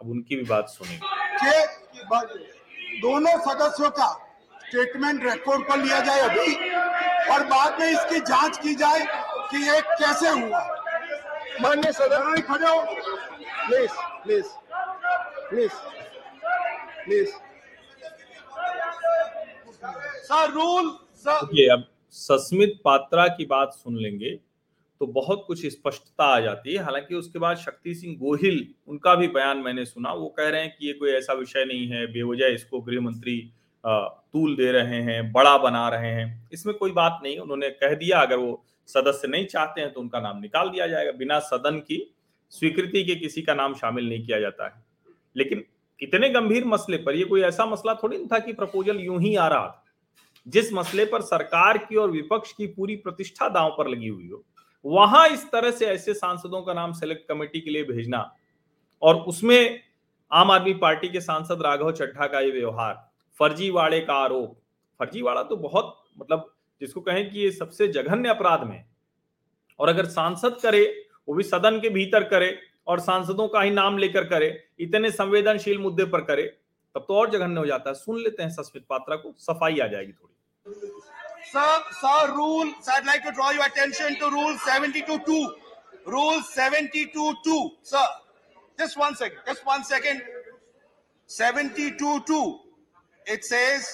अब 0.01 0.09
उनकी 0.09 0.35
भी 0.35 0.43
बात 0.45 0.69
सुनेंगे 0.69 1.07
दोनों 3.01 3.37
सदस्यों 3.41 3.89
का 3.99 4.07
स्टेटमेंट 4.63 5.23
रिकॉर्ड 5.23 5.67
पर 5.69 5.77
लिया 5.83 5.99
जाए 6.07 6.21
अभी 6.21 6.55
और 7.33 7.43
बाद 7.47 7.79
में 7.79 7.89
इसकी 7.91 8.19
जाँच 8.29 8.57
की 8.63 8.73
जाए 8.75 9.05
कि 9.51 9.57
ये 9.67 9.79
कैसे 9.81 10.29
हुआ। 10.29 10.61
मान्य 11.61 11.91
सदन 11.91 12.41
खड़े 12.47 12.67
हो। 12.67 12.81
Please 12.81 13.93
please 14.23 14.49
please 15.49 15.75
please 17.05 17.29
sir 20.27 20.51
rule 20.51 20.89
sir 21.25 21.49
ये 21.53 21.67
अब 21.73 21.87
सस्मित 22.13 22.79
पात्रा 22.85 23.27
की 23.27 23.45
बात 23.45 23.73
सुन 23.73 23.97
लेंगे 23.97 24.29
तो 25.01 25.05
बहुत 25.07 25.43
कुछ 25.47 25.65
स्पष्टता 25.65 26.23
आ 26.25 26.39
जाती 26.39 26.73
है। 26.73 26.83
हालाँकि 26.83 27.15
उसके 27.15 27.39
बाद 27.39 27.57
शक्ति 27.57 27.93
सिंह 27.95 28.15
गोहिल, 28.17 28.65
उनका 28.87 29.13
भी 29.15 29.27
बयान 29.29 29.57
मैंने 29.57 29.85
सुना। 29.85 30.13
वो 30.13 30.27
कह 30.29 30.49
रहे 30.49 30.61
हैं 30.61 30.75
कि 30.79 30.87
ये 30.87 30.93
कोई 30.93 31.11
ऐसा 31.11 31.33
विषय 31.33 31.65
नहीं 31.65 31.87
है, 31.87 32.05
बेवजह 32.07 32.47
इसको 32.47 32.81
गृह 32.81 33.01
मंत्री 33.01 33.37
तूल 33.83 34.55
दे 34.55 34.71
रहे 34.71 35.01
हैं, 35.01 35.31
बड़ा 35.31 35.57
बना 35.57 35.87
रहे 35.89 36.11
हैं। 36.11 36.49
इसमें 36.53 36.75
कोई 36.77 36.91
बात 36.91 37.19
नहीं, 37.23 37.37
उन्होंने 37.37 37.69
कह 37.71 37.93
दिया, 37.95 38.19
अगर 38.19 38.37
वो 38.37 38.63
सदस्य 38.89 39.27
नहीं 39.27 39.45
चाहते 39.45 39.81
हैं 39.81 39.91
तो 39.93 40.01
उनका 40.01 40.19
नाम 40.19 40.39
निकाल 40.39 40.69
दिया 40.69 40.87
जाएगा। 40.87 41.11
बिना 41.13 41.39
सदन 41.39 41.77
की 41.79 42.03
स्वीकृति 42.51 43.03
के 43.03 43.15
किसी 43.15 43.41
का 43.41 43.53
नाम 43.53 43.73
शामिल 43.75 44.09
नहीं 44.09 44.25
किया 44.25 44.39
जाता 44.39 44.67
है। 44.67 44.83
लेकिन 45.35 45.63
इतने 45.99 46.29
गंभीर 46.29 46.65
मसले 46.65 46.97
पर 46.97 47.15
ये 47.15 47.23
कोई 47.25 47.41
ऐसा 47.41 47.65
मसला 47.65 47.93
थोड़ी 47.93 48.17
नहीं 48.17 48.27
था 48.27 48.39
कि 48.39 48.53
प्रपोजल 48.53 48.99
यूँ 48.99 49.21
ही 49.21 49.35
आ 49.35 49.47
रहा 49.47 49.67
था। 49.67 49.85
जिस 50.47 50.71
मसले 50.73 51.05
पर 51.05 51.21
सरकार 51.21 51.77
की 51.79 51.95
और 51.95 52.11
विपक्ष 52.11 52.51
की 52.53 52.67
पूरी 52.67 52.95
प्रतिष्ठा 52.95 53.49
दांव 53.49 53.75
पर 53.77 53.87
लगी 53.87 54.07
हुई 54.07 54.29
हो, 54.29 54.43
वहाँ 54.85 55.27
इस 55.27 55.43
तरह 55.51 55.71
से 55.71 55.85
ऐसे 55.85 56.13
सांसदों 56.13 56.61
का 56.61 56.73
नाम 56.73 56.93
सेलेक्ट 56.93 57.27
कमेटी 57.29 57.61
के 57.61 57.69
लिए 57.69 57.83
भेजना 57.83 58.31
और 59.01 59.15
उसमें 59.23 59.79
आम 60.31 60.51
आदमी 60.51 60.73
पार्टी 60.75 61.09
के 61.09 61.21
सांसद 61.21 61.61
राघव 61.61 61.91
चड्ढा 61.91 62.27
का 62.27 62.39
ये 62.39 62.51
व्यवहार, 62.51 62.93
फर्जीवाड़े 63.39 63.99
का 63.99 64.13
आरोप। 64.15 64.57
फर्जीवाड़ा 64.99 65.43
तो 65.43 65.55
बहुत 65.57 65.95
मतलब 66.17 66.51
जिसको 66.81 67.01
कहें 67.01 67.29
कि 67.29 67.39
ये 67.39 67.51
सबसे 67.51 67.87
जघन्य 67.87 68.29
अपराध 68.29 68.63
में 68.63 68.83
और 69.79 69.89
अगर 69.89 70.05
सांसद 70.05 70.57
करे, 70.63 70.83
वो 71.27 71.35
भी 71.35 71.43
सदन 71.43 71.79
के 71.79 71.89
भीतर 71.89 72.23
करे 72.23 72.57
और 72.87 72.99
सांसदों 72.99 73.47
का 73.47 73.61
ही 73.61 73.71
नाम 73.71 73.97
लेकर 73.97 74.23
करे, 74.23 74.63
इतने 74.79 75.11
संवेदनशील 75.11 75.77
मुद्दे 75.79 76.05
पर 76.05 76.21
करे 76.21 76.43
तब 76.95 77.05
तो 77.07 77.15
और 77.15 77.29
जघन्य 77.31 77.59
हो 77.59 77.65
जाता 77.65 77.89
है। 77.89 77.95
सुन 77.95 78.19
लेते 78.21 78.43
हैं 78.43 78.49
सस्मित 78.51 78.85
पात्रा 78.89 79.15
को, 79.15 79.33
सफ़ाई 79.39 79.79
आ 79.79 79.87
जाएगी 79.87 80.11
थोड़ी। 80.11 80.35
Sir 81.49 81.91
sir 81.93 82.29
rule 82.35 82.73
I 82.93 83.01
like 83.05 83.21
to 83.25 83.31
draw 83.31 83.51
your 83.51 83.63
attention 83.63 84.15
to 84.19 84.27
rule 84.29 84.57
722 84.67 85.45
rule 86.07 86.41
722 86.47 87.69
sir 87.91 88.07
just 88.79 88.97
one 88.97 89.13
second 89.21 89.49
just 89.49 89.63
one 89.67 89.83
second 89.83 90.21
722 91.29 92.43
it 93.33 93.43
says 93.43 93.87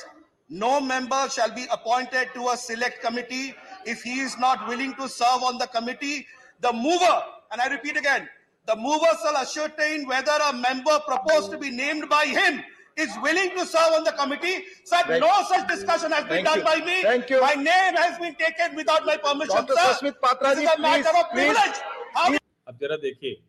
no 0.63 0.79
member 0.89 1.27
shall 1.35 1.51
be 1.51 1.65
appointed 1.77 2.33
to 2.33 2.45
a 2.45 2.55
committee 3.03 3.47
if 3.87 4.07
he 4.07 4.21
is 4.23 4.35
not 4.41 4.67
willing 4.69 4.93
to 4.95 5.07
serve 5.07 5.45
on 5.45 5.57
the 5.57 5.67
committee 5.73 6.25
the 6.63 6.71
mover 6.75 7.15
and 7.53 7.61
I 7.61 7.67
repeat 7.69 7.97
again 7.97 8.27
the 8.67 8.77
mover 8.79 9.13
shall 9.23 9.35
ascertain 9.41 10.05
whether 10.05 10.37
a 10.45 10.53
member 10.61 10.97
proposed 11.09 11.51
to 11.51 11.57
be 11.65 11.69
named 11.81 12.09
by 12.15 12.25
him 12.37 12.63
is 12.97 13.11
willing 13.21 13.49
to 13.51 13.65
serve 13.65 13.93
on 13.93 14.03
the 14.03 14.11
committee. 14.13 14.55
Sir, 14.85 14.97
Thank- 15.05 15.21
no 15.21 15.31
such 15.43 15.67
discussion 15.67 16.11
has 16.11 16.23
been 16.23 16.45
Thank 16.45 16.45
done 16.45 16.59
you. 16.59 16.63
by 16.63 16.77
me. 16.79 17.01
Thank 17.03 17.29
you. 17.29 17.41
My 17.41 17.53
name 17.55 17.95
has 17.95 18.17
been 18.17 18.35
taken 18.35 18.75
without 18.75 19.05
my 19.05 19.17
permission, 19.17 19.55
Dr. 19.55 19.73
sir. 19.73 19.87
Sasmit 19.87 20.21
Patra 20.21 20.49
this 20.49 20.59
ji, 20.59 20.65
is 20.65 20.71
a 20.71 20.81
matter 20.81 21.03
please, 21.03 21.21
of 21.21 21.29
please. 21.31 21.53
privilege. 21.53 21.77
How 22.13 22.37
अब 22.67 22.77
जरा 22.81 22.95
देखिए 22.97 23.41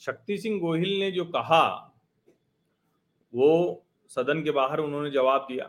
शक्ति 0.00 0.36
सिंह 0.38 0.58
गोहिल 0.60 0.98
ने 1.00 1.10
जो 1.12 1.24
कहा 1.32 1.62
वो 3.32 3.48
सदन 4.10 4.42
के 4.44 4.50
बाहर 4.58 4.78
उन्होंने 4.80 5.10
जवाब 5.10 5.46
दिया 5.50 5.66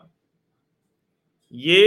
ये 1.53 1.81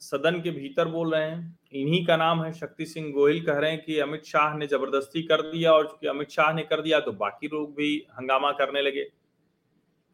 सदन 0.00 0.40
के 0.42 0.50
भीतर 0.58 0.88
बोल 0.96 1.14
रहे 1.14 1.28
हैं 1.30 1.58
इन्हीं 1.82 2.04
का 2.06 2.16
नाम 2.16 2.42
है 2.44 2.52
शक्ति 2.52 2.86
सिंह 2.86 3.10
गोहिल 3.12 3.40
कह 3.46 3.58
रहे 3.58 3.70
हैं 3.70 3.80
कि 3.84 3.98
अमित 4.00 4.24
शाह 4.32 4.56
ने 4.58 4.66
ज़बरदस्ती 4.74 5.22
कर 5.30 5.42
दिया 5.50 5.72
और 5.72 5.86
चूँकि 5.86 6.06
अमित 6.08 6.30
शाह 6.30 6.52
ने 6.54 6.62
कर 6.72 6.82
दिया 6.82 7.00
तो 7.06 7.12
बाकी 7.24 7.48
लोग 7.52 7.74
भी 7.76 7.90
हंगामा 8.18 8.52
करने 8.60 8.82
लगे 8.82 9.06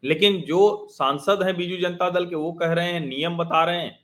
लेकिन 0.03 0.41
जो 0.47 0.87
सांसद 0.91 1.43
हैं 1.43 1.55
बीजू 1.57 1.77
जनता 1.81 2.09
दल 2.09 2.25
के 2.25 2.35
वो 2.35 2.51
कह 2.53 2.73
रहे 2.73 2.91
हैं 2.93 2.99
नियम 2.99 3.37
बता 3.37 3.63
रहे 3.65 3.79
हैं। 3.79 3.99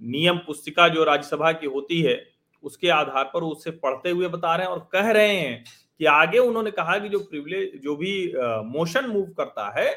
नियम 0.00 0.38
पुस्तिका 0.46 0.88
जो 0.88 1.04
राज्यसभा 1.04 1.52
की 1.52 1.66
होती 1.66 2.00
है 2.02 2.16
उसके 2.64 2.88
आधार 2.90 3.24
पर 3.34 3.42
उसे 3.42 3.70
पढ़ते 3.82 4.10
हुए 4.10 4.28
बता 4.28 4.54
रहे 4.56 4.66
हैं 4.66 4.72
और 4.72 4.88
कह 4.92 5.10
रहे 5.10 5.36
हैं 5.36 5.64
कि 5.98 6.04
आगे 6.04 6.38
उन्होंने 6.38 6.70
कहा 6.70 6.98
कि 6.98 7.08
जो 7.08 7.18
प्रिविलेज 7.18 7.80
जो 7.82 7.96
भी 7.96 8.32
मोशन 8.68 9.06
मूव 9.06 9.26
करता 9.38 9.68
है 9.78 9.90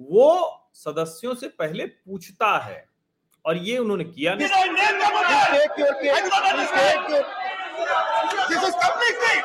वो 0.00 0.30
सदस्यों 0.74 1.34
से 1.34 1.48
पहले 1.48 1.86
पूछता 1.86 2.56
है। 2.58 2.84
और 3.44 3.56
ये 3.56 3.78
उन्होंने 3.78 4.04
किया 4.04 4.34
नहीं 4.34 4.48
I 4.48 4.50
name 4.68 4.98
them 5.00 5.14
or 5.14 5.24
Please 5.24 5.34
not? 5.34 5.50
take 5.54 5.78
your 5.78 5.94
case. 6.00 6.10
I 6.10 6.20
do 6.20 6.28
not 6.28 6.42
Please 6.42 6.52
understand. 6.52 6.98
take 7.00 7.10
your. 7.10 7.24
This 8.50 8.62
is 8.68 8.74
completely. 8.84 9.36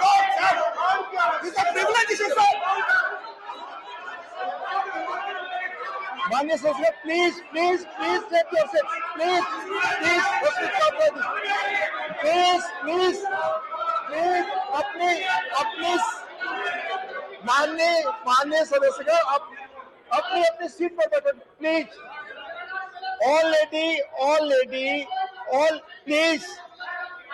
This 1.44 1.52
is 1.52 1.58
a 1.58 1.74
privilege 1.74 2.12
issue, 2.16 2.32
sir. 2.38 2.52
मान्य 6.32 6.58
सदस्य 6.58 6.90
please 7.04 7.38
please 7.52 7.86
please 7.98 8.24
take 8.32 8.54
your 8.56 8.68
seat 8.74 8.86
please 9.14 9.46
please 10.02 10.26
please 12.22 12.66
please 12.82 13.20
please 14.10 14.46
अपने 14.80 15.10
अपने 15.62 15.96
मान्य 17.48 17.84
मान्य 18.28 18.64
सदस्य 18.66 19.04
का 19.04 19.18
up, 19.36 19.44
अपनी 20.14 20.44
अपनी 20.44 20.68
सीट 20.70 20.94
पर 21.00 21.08
बैठे। 21.10 21.32
Please 21.60 21.88
all 23.30 23.46
lady 23.52 24.00
all 24.26 24.48
lady 24.50 25.04
all 25.60 25.78
please 26.06 26.46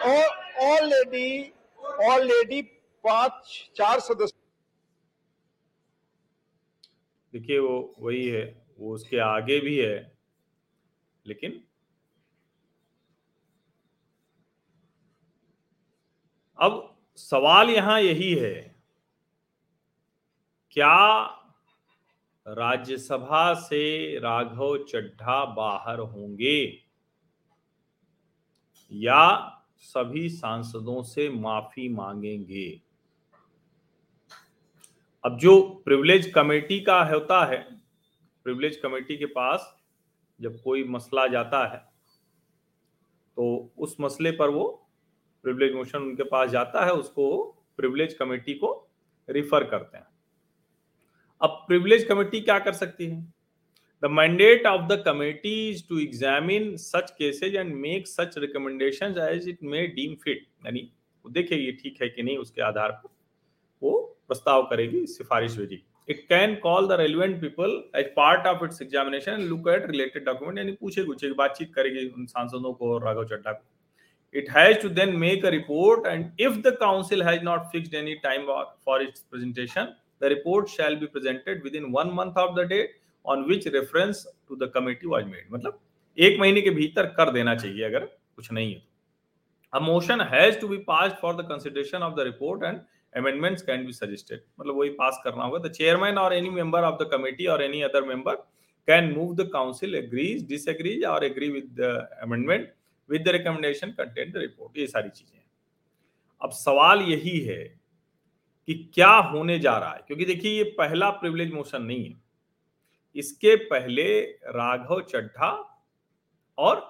all 0.06 0.86
lady 0.90 1.30
all 2.10 2.26
lady 2.28 2.62
पाँच 3.04 3.34
चार 3.78 4.00
सदस्य। 4.00 4.38
देखिए 7.34 7.60
वो 7.60 7.76
वही 8.00 8.28
है। 8.28 8.65
वो 8.80 8.94
उसके 8.96 9.18
आगे 9.20 9.60
भी 9.60 9.78
है, 9.78 10.12
लेकिन 11.26 11.62
अब 16.60 16.98
सवाल 17.20 17.70
यहाँ 17.70 18.00
यही 18.02 18.34
है, 18.34 18.76
क्या 20.72 20.96
राज्यसभा 22.46 23.54
से 23.60 24.20
राघव 24.20 24.78
चड्ढा 24.86 25.44
बाहर 25.46 26.00
होंगे 26.00 26.62
या 28.92 29.22
सभी 29.84 30.28
सांसदों 30.30 31.02
से 31.04 31.30
माफ़ी 31.30 31.88
मांगेंगे? 31.90 32.70
अब 35.24 35.38
जो 35.38 35.62
प्रिविलेज 35.86 36.32
कमेटी 36.32 36.80
का 36.82 37.02
होता 37.04 37.44
है 37.46 37.64
प्रिविलेज 38.46 38.76
कमेटी 38.78 39.18
के 39.18 39.26
पास 39.34 39.74
जब 40.40 40.62
कोई 40.64 40.84
मसला 40.86 41.28
जाता 41.28 41.66
है 41.68 41.78
तो 43.38 43.74
उस 43.78 43.96
मसले 44.02 44.32
पर 44.32 44.50
वो 44.50 44.66
प्रिविलेज 45.44 45.74
मोशन 45.76 46.00
उनके 46.00 46.24
पास 46.24 46.50
जाता 46.50 46.86
है, 46.86 46.92
उसको 46.94 47.44
प्रिविलेज 47.78 48.14
कमेटी 48.14 48.54
को 48.54 48.70
रिफर 49.30 49.64
करते 49.64 49.98
हैं। 49.98 50.08
अब 51.42 51.64
प्रिविलेज 51.68 52.04
कमेटी 52.04 52.42
क्या 52.42 52.58
कर 52.60 52.74
सकती 52.74 53.06
है? 53.06 53.22
The 54.04 54.10
mandate 54.12 54.66
of 54.68 54.82
the 54.84 55.02
committee 55.06 55.70
is 55.70 55.84
to 55.90 56.00
examine 56.00 56.76
such 56.78 57.12
cases 57.18 57.56
and 57.56 57.74
make 57.76 58.08
such 58.08 58.38
recommendation 58.38 59.16
as 59.22 59.48
it 59.50 59.64
may 59.64 59.86
deem 59.90 60.16
fit 60.24 60.46
यानी 60.66 60.90
वो 61.26 61.32
देखे 61.32 61.72
ठीक 61.74 62.02
है 62.02 62.10
कि 62.10 62.24
नहीं, 62.24 62.38
उसके 62.38 62.62
आधार 62.62 62.92
पर 62.94 63.10
वो 63.82 64.00
प्रस्ताव 64.28 64.64
करेगी 64.70 65.06
सिफारिश 65.08 65.58
भेजेगी। 65.58 65.84
It 66.10 66.20
can 66.30 66.56
call 66.64 66.88
the 66.88 67.00
relevant 67.00 67.40
people 67.42 67.72
as 67.96 68.12
part 68.16 68.48
of 68.48 68.64
its 68.66 68.82
examination 68.82 69.42
look 69.44 69.68
at 69.70 69.86
related 69.92 70.26
document 70.26 70.58
यानी 70.58 70.72
पूछेगी 70.72 71.08
पूछे 71.08 71.32
बातचीत 71.34 71.74
करेगी 71.76 72.08
उन 72.08 72.26
सांसदों 72.26 72.74
को 72.74 72.98
राघव 72.98 73.26
चड्डा 73.26 73.52
को। 73.52 73.64
It 74.36 74.50
has 74.50 74.82
to 74.82 74.90
then 74.92 75.16
make 75.18 75.46
a 75.46 75.50
report 75.50 76.08
and 76.08 76.42
if 76.42 76.58
the 76.60 76.76
council 76.80 77.24
has 77.24 77.44
not 77.44 77.72
fixed 77.72 77.96
any 77.96 78.16
time 78.24 78.46
for 78.86 79.04
its 79.04 79.20
presentation 79.22 79.94
the 80.22 80.34
report 80.34 80.68
shall 80.70 80.96
be 80.96 81.06
presented 81.08 81.64
within 81.76 81.92
one 81.92 82.12
month 82.14 82.38
of 82.40 82.56
the 82.56 82.68
date 82.70 82.98
on 83.26 83.44
which 83.46 83.68
reference 83.68 84.26
to 84.50 84.56
the 84.56 84.72
committee 84.74 85.08
was 85.08 85.26
made 85.26 85.54
मतलब 85.54 85.80
एक 86.18 86.40
महीने 86.40 86.62
के 86.62 86.70
भीतर 86.72 87.06
कर 87.16 87.32
देना 87.32 87.56
चाहिए 87.56 87.84
अगर 87.86 88.06
कुछ 88.06 88.52
नहीं 88.52 88.74
है 88.74 88.84
motion 89.74 90.22
has 90.32 90.60
to 90.60 90.68
be 90.68 90.78
pass 90.88 91.18
for 91.22 91.36
the 91.36 91.46
consideration 91.48 92.04
of 92.04 92.14
the 92.16 92.26
report 92.26 92.64
and 92.64 92.80
amendments 93.16 93.62
can 93.62 93.86
be 93.86 93.94
suggested 93.94 94.40
मतलब 94.60 94.78
वही 94.78 94.90
पास 95.02 95.22
करना 95.24 95.44
होगा 95.44 95.62
the 95.64 95.74
chairman 95.78 96.18
or 96.18 96.32
any 96.34 96.52
member 96.60 96.84
of 96.90 97.00
the 97.00 97.10
committee 97.14 97.48
or 97.48 97.62
any 97.62 97.84
other 97.84 98.06
member 98.06 98.36
can 98.88 99.14
move 99.14 99.36
the 99.38 99.48
council 99.52 99.96
agrees 99.96 100.44
disagrees 100.46 101.06
or 101.06 101.20
agree 101.24 101.52
with 101.52 101.70
the 101.76 101.94
amendment 102.28 102.74
with 103.10 103.22
the 103.22 103.30
recommendation 103.30 103.90
content 103.98 104.34
the 104.34 104.38
report 104.38 104.78
ये 104.78 104.86
सारी 104.88 105.10
चीज़ें 105.10 105.42
अब 106.42 106.52
सवाल 106.52 107.02
यही 107.02 107.40
है 107.40 107.64
कि 108.68 108.74
क्या 108.94 109.14
होने 109.34 109.58
जा 109.60 109.78
रहा 109.78 109.92
है 109.92 110.04
क्योंकि 110.08 110.26
देखिए 110.26 110.52
ये 110.52 110.64
पहला 110.78 111.10
प्रिविलेज 111.22 111.52
मोशन 111.54 111.82
नहीं 111.82 112.06
है 112.06 112.16
इसके 113.16 113.56
पहले 113.66 114.08
राघव 114.56 115.02
चड्ढा 115.10 115.52
और 116.58 116.82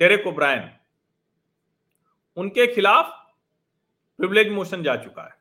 डेरेक 0.00 0.26
ओब्रायन 0.26 0.70
उनके 2.36 2.66
खिलाफ 2.74 3.12
प्रिविलेज 4.18 4.48
मोशन 4.48 4.82
जा 4.82 4.96
चुका 4.96 5.22
है। 5.22 5.34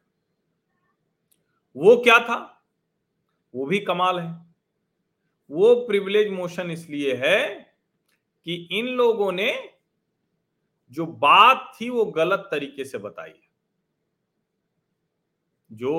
वो 1.76 1.96
क्या 1.98 2.20
था? 2.20 2.64
वो 3.56 3.66
भी 3.66 3.80
कमाल 3.80 4.20
है। 4.20 4.46
वो 5.52 5.76
प्रिविलेज 5.76 6.32
मोशन 6.32 6.72
इसलिए 6.72 7.16
है 7.16 7.76
कि 8.46 8.70
इन 8.72 8.86
लोगों 8.86 9.32
ने 9.32 9.74
जो 10.92 11.06
बात 11.06 11.72
थी 11.82 11.90
वो 11.90 12.06
गलत 12.06 12.48
तरीके 12.52 12.86
से 12.86 12.98
बताई 12.98 13.30
है। 13.30 13.54
जो 15.72 15.94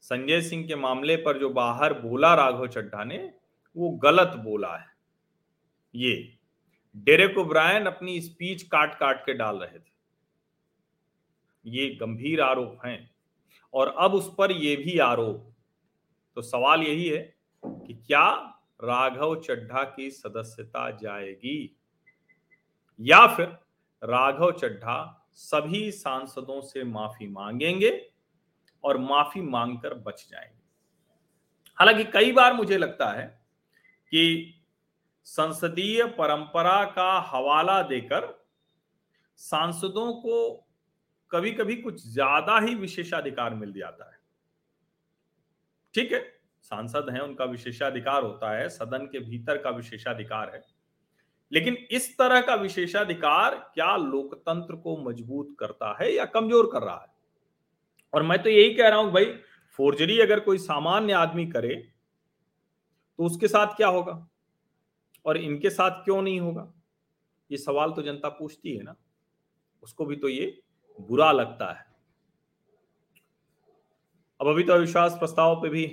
संजय 0.00 0.40
सिंह 0.40 0.66
के 0.66 0.76
मामले 0.76 1.16
पर 1.16 1.38
जो 1.38 1.50
बाहर 1.50 1.94
बोला 1.94 2.34
राघव 2.34 2.66
चड्ढा 2.66 3.04
ने, 3.04 3.34
वो 3.76 3.90
गलत 3.90 4.28
बोला 4.28 4.76
है। 4.76 4.86
ये, 5.94 6.38
डेरेक 6.96 7.38
ओब्रायन 7.38 7.86
अपनी 7.86 8.20
स्पीच 8.20 8.62
काट 8.62 8.98
काट 8.98 9.26
के 9.26 9.34
डाल 9.34 9.56
रहे 9.56 9.78
थे। 9.78 9.93
ये 11.66 11.88
गंभीर 11.88 12.40
आरोप 12.40 12.78
हैं। 12.86 13.10
और 13.74 13.88
अब 13.88 14.14
उस 14.14 14.34
पर 14.38 14.52
ये 14.52 14.76
भी 14.76 14.98
आरोप। 14.98 15.54
तो 16.34 16.42
सवाल 16.42 16.82
यही 16.82 17.08
है 17.08 17.36
कि 17.66 17.94
क्या 17.94 18.30
राघव 18.84 19.40
चड्ढा 19.40 19.84
की 19.84 20.10
सदस्यता 20.10 20.90
जाएगी? 20.90 21.76
या 23.00 23.26
फिर 23.26 23.46
राघव 24.04 24.52
चड्ढा 24.52 25.26
सभी 25.32 25.92
सांसदों 25.92 26.60
से 26.60 26.84
माफ़ी 26.84 27.28
मांगेंगे 27.28 28.10
और 28.84 28.98
माफ़ी 28.98 29.40
मांगकर 29.40 29.94
बच 29.94 30.28
जाएँगे? 30.30 30.62
हालाँकि 31.76 32.04
कई 32.04 32.32
बार 32.32 32.52
मुझे 32.52 32.78
लगता 32.78 33.10
है 33.10 33.26
कि 34.10 34.54
संसदीय 35.24 36.04
परंपरा 36.04 36.84
का 36.84 37.20
हवाला 37.20 37.82
देकर 37.82 38.46
सांसदों 39.36 40.12
को 40.12 40.63
कभी 41.34 41.50
कभी 41.52 41.76
कुछ 41.76 42.02
ज़्यादा 42.04 42.58
ही 42.58 42.74
विशेषाधिकार 42.74 43.54
मिल 43.54 43.72
जाता 43.72 44.10
है। 44.12 44.18
ठीक 45.94 46.12
है? 46.12 46.20
सांसद 46.62 47.10
हैं, 47.10 47.20
उनका 47.20 47.44
विशेषाधिकार 47.44 48.22
होता 48.22 48.50
है, 48.50 48.68
सदन 48.68 49.06
के 49.06 49.18
भीतर 49.20 49.56
का 49.56 49.70
विशेषाधिकार 49.70 50.54
है। 50.54 50.62
लेकिन 51.52 51.76
इस 51.90 52.16
तरह 52.18 52.40
का 52.40 52.54
विशेषाधिकार 52.54 53.54
क्या 53.74 53.96
लोकतंत्र 53.96 54.76
को 54.76 54.96
मज़बूत 54.98 55.54
करता 55.58 55.96
है 56.00 56.12
या 56.12 56.24
कमज़ोर 56.26 56.70
कर 56.72 56.82
रहा 56.82 57.00
है? 57.02 57.12
और 58.12 58.22
मैं 58.22 58.42
तो 58.42 58.50
यही 58.50 58.74
कह 58.74 58.88
रहा 58.88 58.98
हूँ, 58.98 59.12
भाई 59.12 59.24
फोर्जरी 59.78 60.18
अगर 60.20 60.40
कोई 60.40 60.58
सामान्य 60.58 61.12
आदमी 61.12 61.46
करे 61.46 61.74
तो 63.18 63.24
उसके 63.24 63.48
साथ 63.48 63.76
क्या 63.76 63.88
होगा? 63.88 64.26
और 65.24 65.36
इनके 65.36 65.70
साथ 65.70 66.04
क्यों 66.04 66.20
नहीं 66.22 66.40
होगा? 66.40 66.72
ये 67.50 67.58
सवाल 67.58 67.92
तो 67.92 68.02
जनता 68.02 68.28
पूछती 68.30 68.76
है 68.76 68.82
ना। 68.82 68.94
उसको 69.82 70.04
भी 70.06 70.16
तो 70.16 70.28
ये 70.28 70.46
बुरा 70.98 71.30
लगता 71.32 71.70
है। 71.72 71.84
अब 74.40 74.48
अभी 74.48 74.62
तो 74.62 74.72
अविश्वास 74.72 75.12
प्रस्ताव 75.12 75.54
पे 75.62 75.68
भी 75.68 75.86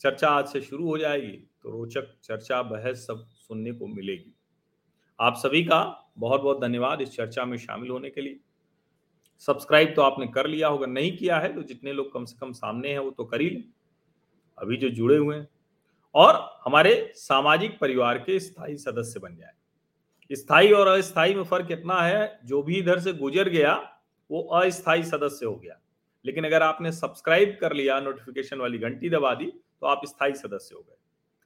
चर्चा 0.00 0.28
आज 0.28 0.46
से 0.46 0.60
शुरू 0.60 0.86
हो 0.86 0.98
जाएगी 0.98 1.32
तो 1.62 1.70
रोचक 1.70 2.12
चर्चा 2.24 2.60
बहस 2.62 3.06
सब 3.06 3.24
सुनने 3.28 3.72
को 3.72 3.86
मिलेगी। 3.86 4.34
आप 5.18 5.36
सभी 5.36 5.64
का 5.64 5.80
बहुत 6.18 6.40
बहुत 6.40 6.60
धन्यवाद 6.60 7.00
इस 7.00 7.10
चर्चा 7.10 7.44
में 7.44 7.56
शामिल 7.58 7.90
होने 7.90 8.10
के 8.10 8.20
लिए। 8.20 8.38
सब्सक्राइब 9.42 9.92
तो 9.96 10.02
आपने 10.02 10.26
कर 10.26 10.46
लिया 10.46 10.68
होगा, 10.68 10.86
नहीं 10.86 11.16
किया 11.16 11.38
है 11.38 11.52
तो 11.54 11.62
जितने 11.62 11.92
लोग 11.92 12.12
कम 12.12 12.24
से 12.24 12.36
कम 12.40 12.52
सामने 12.52 12.88
हैं 12.88 12.98
वो 12.98 13.10
तो 13.10 13.24
कर 13.24 13.40
ही 13.40 13.50
लें। 13.50 13.64
अभी 14.58 14.76
जो 14.76 14.88
जुड़े 14.90 15.16
हुए 15.16 15.36
हैं 15.36 15.48
और 16.14 16.60
हमारे 16.64 17.12
सामाजिक 17.14 17.78
परिवार 17.80 18.18
के 18.18 18.38
स्थायी 18.40 18.76
सदस्य 18.76 19.20
बन 19.20 19.36
जाए। 19.36 19.52
स्थायी 20.30 20.72
और 20.72 20.86
अस्थायी 20.88 21.34
में 21.34 21.44
फ़र्क 21.44 21.70
इतना 21.70 22.00
है, 22.00 22.40
जो 22.44 22.62
भी 22.62 22.78
इधर 22.78 23.00
से 23.00 23.12
गुजर 23.14 23.48
गया 23.48 23.74
वो 24.30 24.42
अस्थायी 24.54 25.02
सदस्य 25.04 25.46
हो 25.46 25.54
गया। 25.54 25.78
लेकिन 26.24 26.44
अगर 26.44 26.62
आपने 26.62 26.92
सब्सक्राइब 26.92 27.56
कर 27.60 27.72
लिया 27.72 27.98
नोटिफिकेशन 28.00 28.58
वाली 28.58 28.78
घंटी 28.80 29.10
दबा 29.10 29.34
दी 29.34 29.46
तो 29.80 29.86
आप 29.86 30.00
स्थायी 30.06 30.34
सदस्य 30.34 30.74
हो 30.74 30.80
गए। 30.80 30.96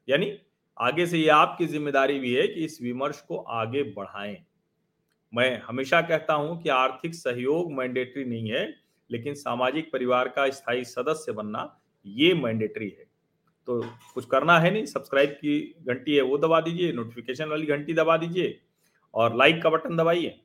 यानी 0.09 0.33
आगे 0.77 1.07
से 1.07 1.19
ये 1.19 1.29
आपकी 1.31 1.67
ज़िम्मेदारी 1.67 2.19
भी 2.19 2.33
है 2.35 2.47
कि 2.49 2.65
इस 2.65 2.79
विमर्श 2.83 3.21
को 3.21 3.37
आगे 3.37 3.83
बढ़ाएँ। 3.93 4.37
मैं 5.33 5.61
हमेशा 5.63 6.01
कहता 6.03 6.35
हूँ 6.35 6.61
कि 6.63 6.69
आर्थिक 6.69 7.15
सहयोग 7.15 7.73
मैंडेटरी 7.73 8.25
नहीं 8.25 8.51
है, 8.51 8.65
लेकिन 9.11 9.35
सामाजिक 9.37 9.93
परिवार 9.93 10.29
का 10.29 10.49
स्थायी 10.51 10.85
सदस्य 10.87 11.33
बनना 11.33 11.69
ये 12.07 12.33
मैंडेटरी 12.35 12.89
है। 12.89 13.05
तो 13.69 13.81
कुछ 14.15 14.25
करना 14.27 14.59
है 14.61 14.71
नहीं 14.71 14.85
सब्सक्राइब 14.87 15.31
की 15.33 15.59
घंटी 15.89 16.15
है 16.15 16.23
वो 16.23 16.39
दबा 16.39 16.61
दीजिए 16.61 16.93
नोटिफिकेशन 16.93 17.49
वाली 17.49 17.67
घंटी 17.67 17.95
दबा 17.95 18.17
दीजिए, 18.17 18.59
और 19.15 19.37
लाइक 19.37 19.63
का 19.63 19.71
बटन 19.71 19.97
दबाइए। 19.97 20.41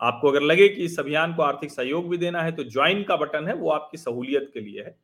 आपको 0.00 0.28
अगर 0.28 0.42
लगे 0.42 0.68
कि 0.68 0.84
इस 0.84 0.98
अभियान 0.98 1.34
को 1.34 1.42
आर्थिक 1.42 1.70
सहयोग 1.70 2.08
भी 2.10 2.16
देना 2.16 2.42
है 2.42 2.52
तो 2.52 2.64
ज्वाइन 2.64 3.02
का 3.02 3.16
बटन 3.16 3.46
है, 3.46 3.54
वो 3.54 3.70
आपकी 3.70 3.98
सहूलियत 3.98 4.50
के 4.54 4.60
लिए 4.60 4.82
है। 4.82 4.96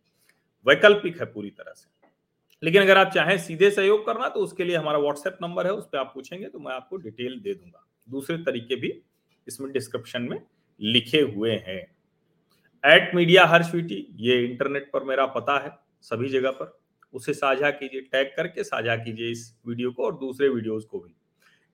वैकल्पिक 0.66 1.20
है 1.20 1.26
पूरी 1.26 1.50
तरह 1.50 1.72
से। 1.72 1.88
लेकिन 2.62 2.82
अगर 2.82 2.98
आप 2.98 3.10
चाहें 3.12 3.36
सीधे 3.38 3.70
सहयोग 3.70 4.04
करना 4.06 4.28
तो 4.28 4.40
उसके 4.40 4.64
लिए 4.64 4.76
हमारा 4.76 4.98
व्हाट्सएप 4.98 5.38
नंबर 5.42 5.66
है, 5.66 5.72
उस 5.72 5.86
पर 5.86 5.98
आप 5.98 6.10
पूछेंगे 6.14 6.46
तो 6.46 6.58
मैं 6.58 6.72
आपको 6.72 6.96
डिटेल 6.96 7.40
दे 7.40 7.54
दूँगा। 7.54 7.86
दूसरे 8.08 8.36
तरीके 8.38 8.76
भी 8.76 8.92
इसमें 9.46 9.70
डिस्क्रिप्शन 9.72 10.22
में 10.22 10.38
लिखे 10.80 11.20
हुए 11.20 11.52
हैं। 11.66 11.80
एट 12.84 13.14
मीडिया 13.14 13.44
हर 13.46 13.62
स्वीटी 13.62 14.06
ये 14.18 14.40
इंटरनेट 14.44 14.90
पर 14.92 15.04
मेरा 15.04 15.26
पता 15.26 15.58
है, 15.58 15.70
सभी 16.02 16.28
जगह 16.28 16.50
पर। 16.50 16.78
उसे 17.14 17.32
साझा 17.34 17.70
कीजिए 17.70 18.00
टैग 18.02 18.30
करके 18.36 18.64
साझा 18.64 18.96
कीजिए 18.96 19.30
इस 19.30 19.42
वीडियो 19.66 19.90
को 19.90 20.04
और 20.04 20.14
दूसरे 20.14 20.48
वीडियोस 20.48 20.84
को 20.84 20.98
भी। 20.98 21.14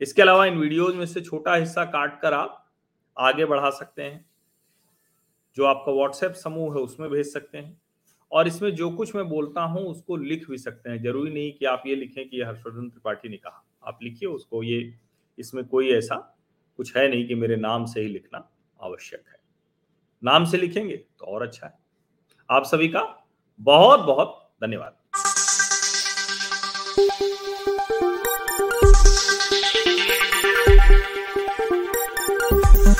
इसके 0.00 0.22
अलावा 0.22 0.46
इन 0.46 0.58
वीडियोज़ 0.58 0.96
में 0.96 1.06
से 1.06 1.20
छोटा 1.20 1.54
हिस्सा 1.54 1.84
काट 1.84 2.20
कर 2.20 2.32
आप 2.32 2.56
आगे 3.20 3.44
बढ़ा 3.44 3.70
सकते 3.70 4.02
हैं, 4.02 4.24
जो 5.56 5.64
आपका 5.64 5.92
व्हाट्सएप 5.92 6.32
समूह 6.32 6.74
है 6.74 6.80
उसमें 6.80 7.08
भेज 7.10 7.32
सकते 7.32 7.58
हैं, 7.58 7.80
और 8.32 8.48
इसमें 8.48 8.74
जो 8.74 8.90
कुछ 8.90 9.14
मैं 9.16 9.28
बोलता 9.28 9.62
हूँ 9.62 9.82
उसको 9.82 10.16
लिख 10.16 10.48
भी 10.50 10.58
सकते 10.58 10.90
हैं। 10.90 11.02
ज़रूरी 11.02 11.30
नहीं 11.30 11.52
कि 11.52 11.64
आप 11.64 11.82
ये 11.86 11.94
लिखें 11.94 12.28
कि 12.28 12.42
हर्षवर्धन 12.42 12.88
त्रिपाठी 12.88 13.28
ने 13.28 13.36
कहा। 13.36 13.64
आप 13.82 13.98
लिखिए 14.02 14.28
उसको, 14.28 14.62
ये 14.62 14.94
इसमें 15.38 15.64
कोई 15.64 15.90
ऐसा 15.90 16.16
कुछ 16.78 16.96
है 16.96 17.08
नहीं 17.08 17.26
कि 17.28 17.34
मेरे 17.34 17.56
नाम 17.56 17.84
से 17.84 18.00
ही 18.00 18.08
लिखना 18.08 18.48
आवश्यक 18.80 19.24
है। 19.28 19.38
नाम 20.22 20.44
से 20.44 20.56
लिखेंगे 20.56 20.96
तो 20.96 21.26
और 21.26 21.42
अच्छा 21.42 21.66
है। 21.66 21.78
आप 22.48 22.64
सभी 22.64 22.88
का 22.88 23.02
बहुत 23.60 24.00
बहुत 24.00 24.50
धन्यवाद। 24.62 24.99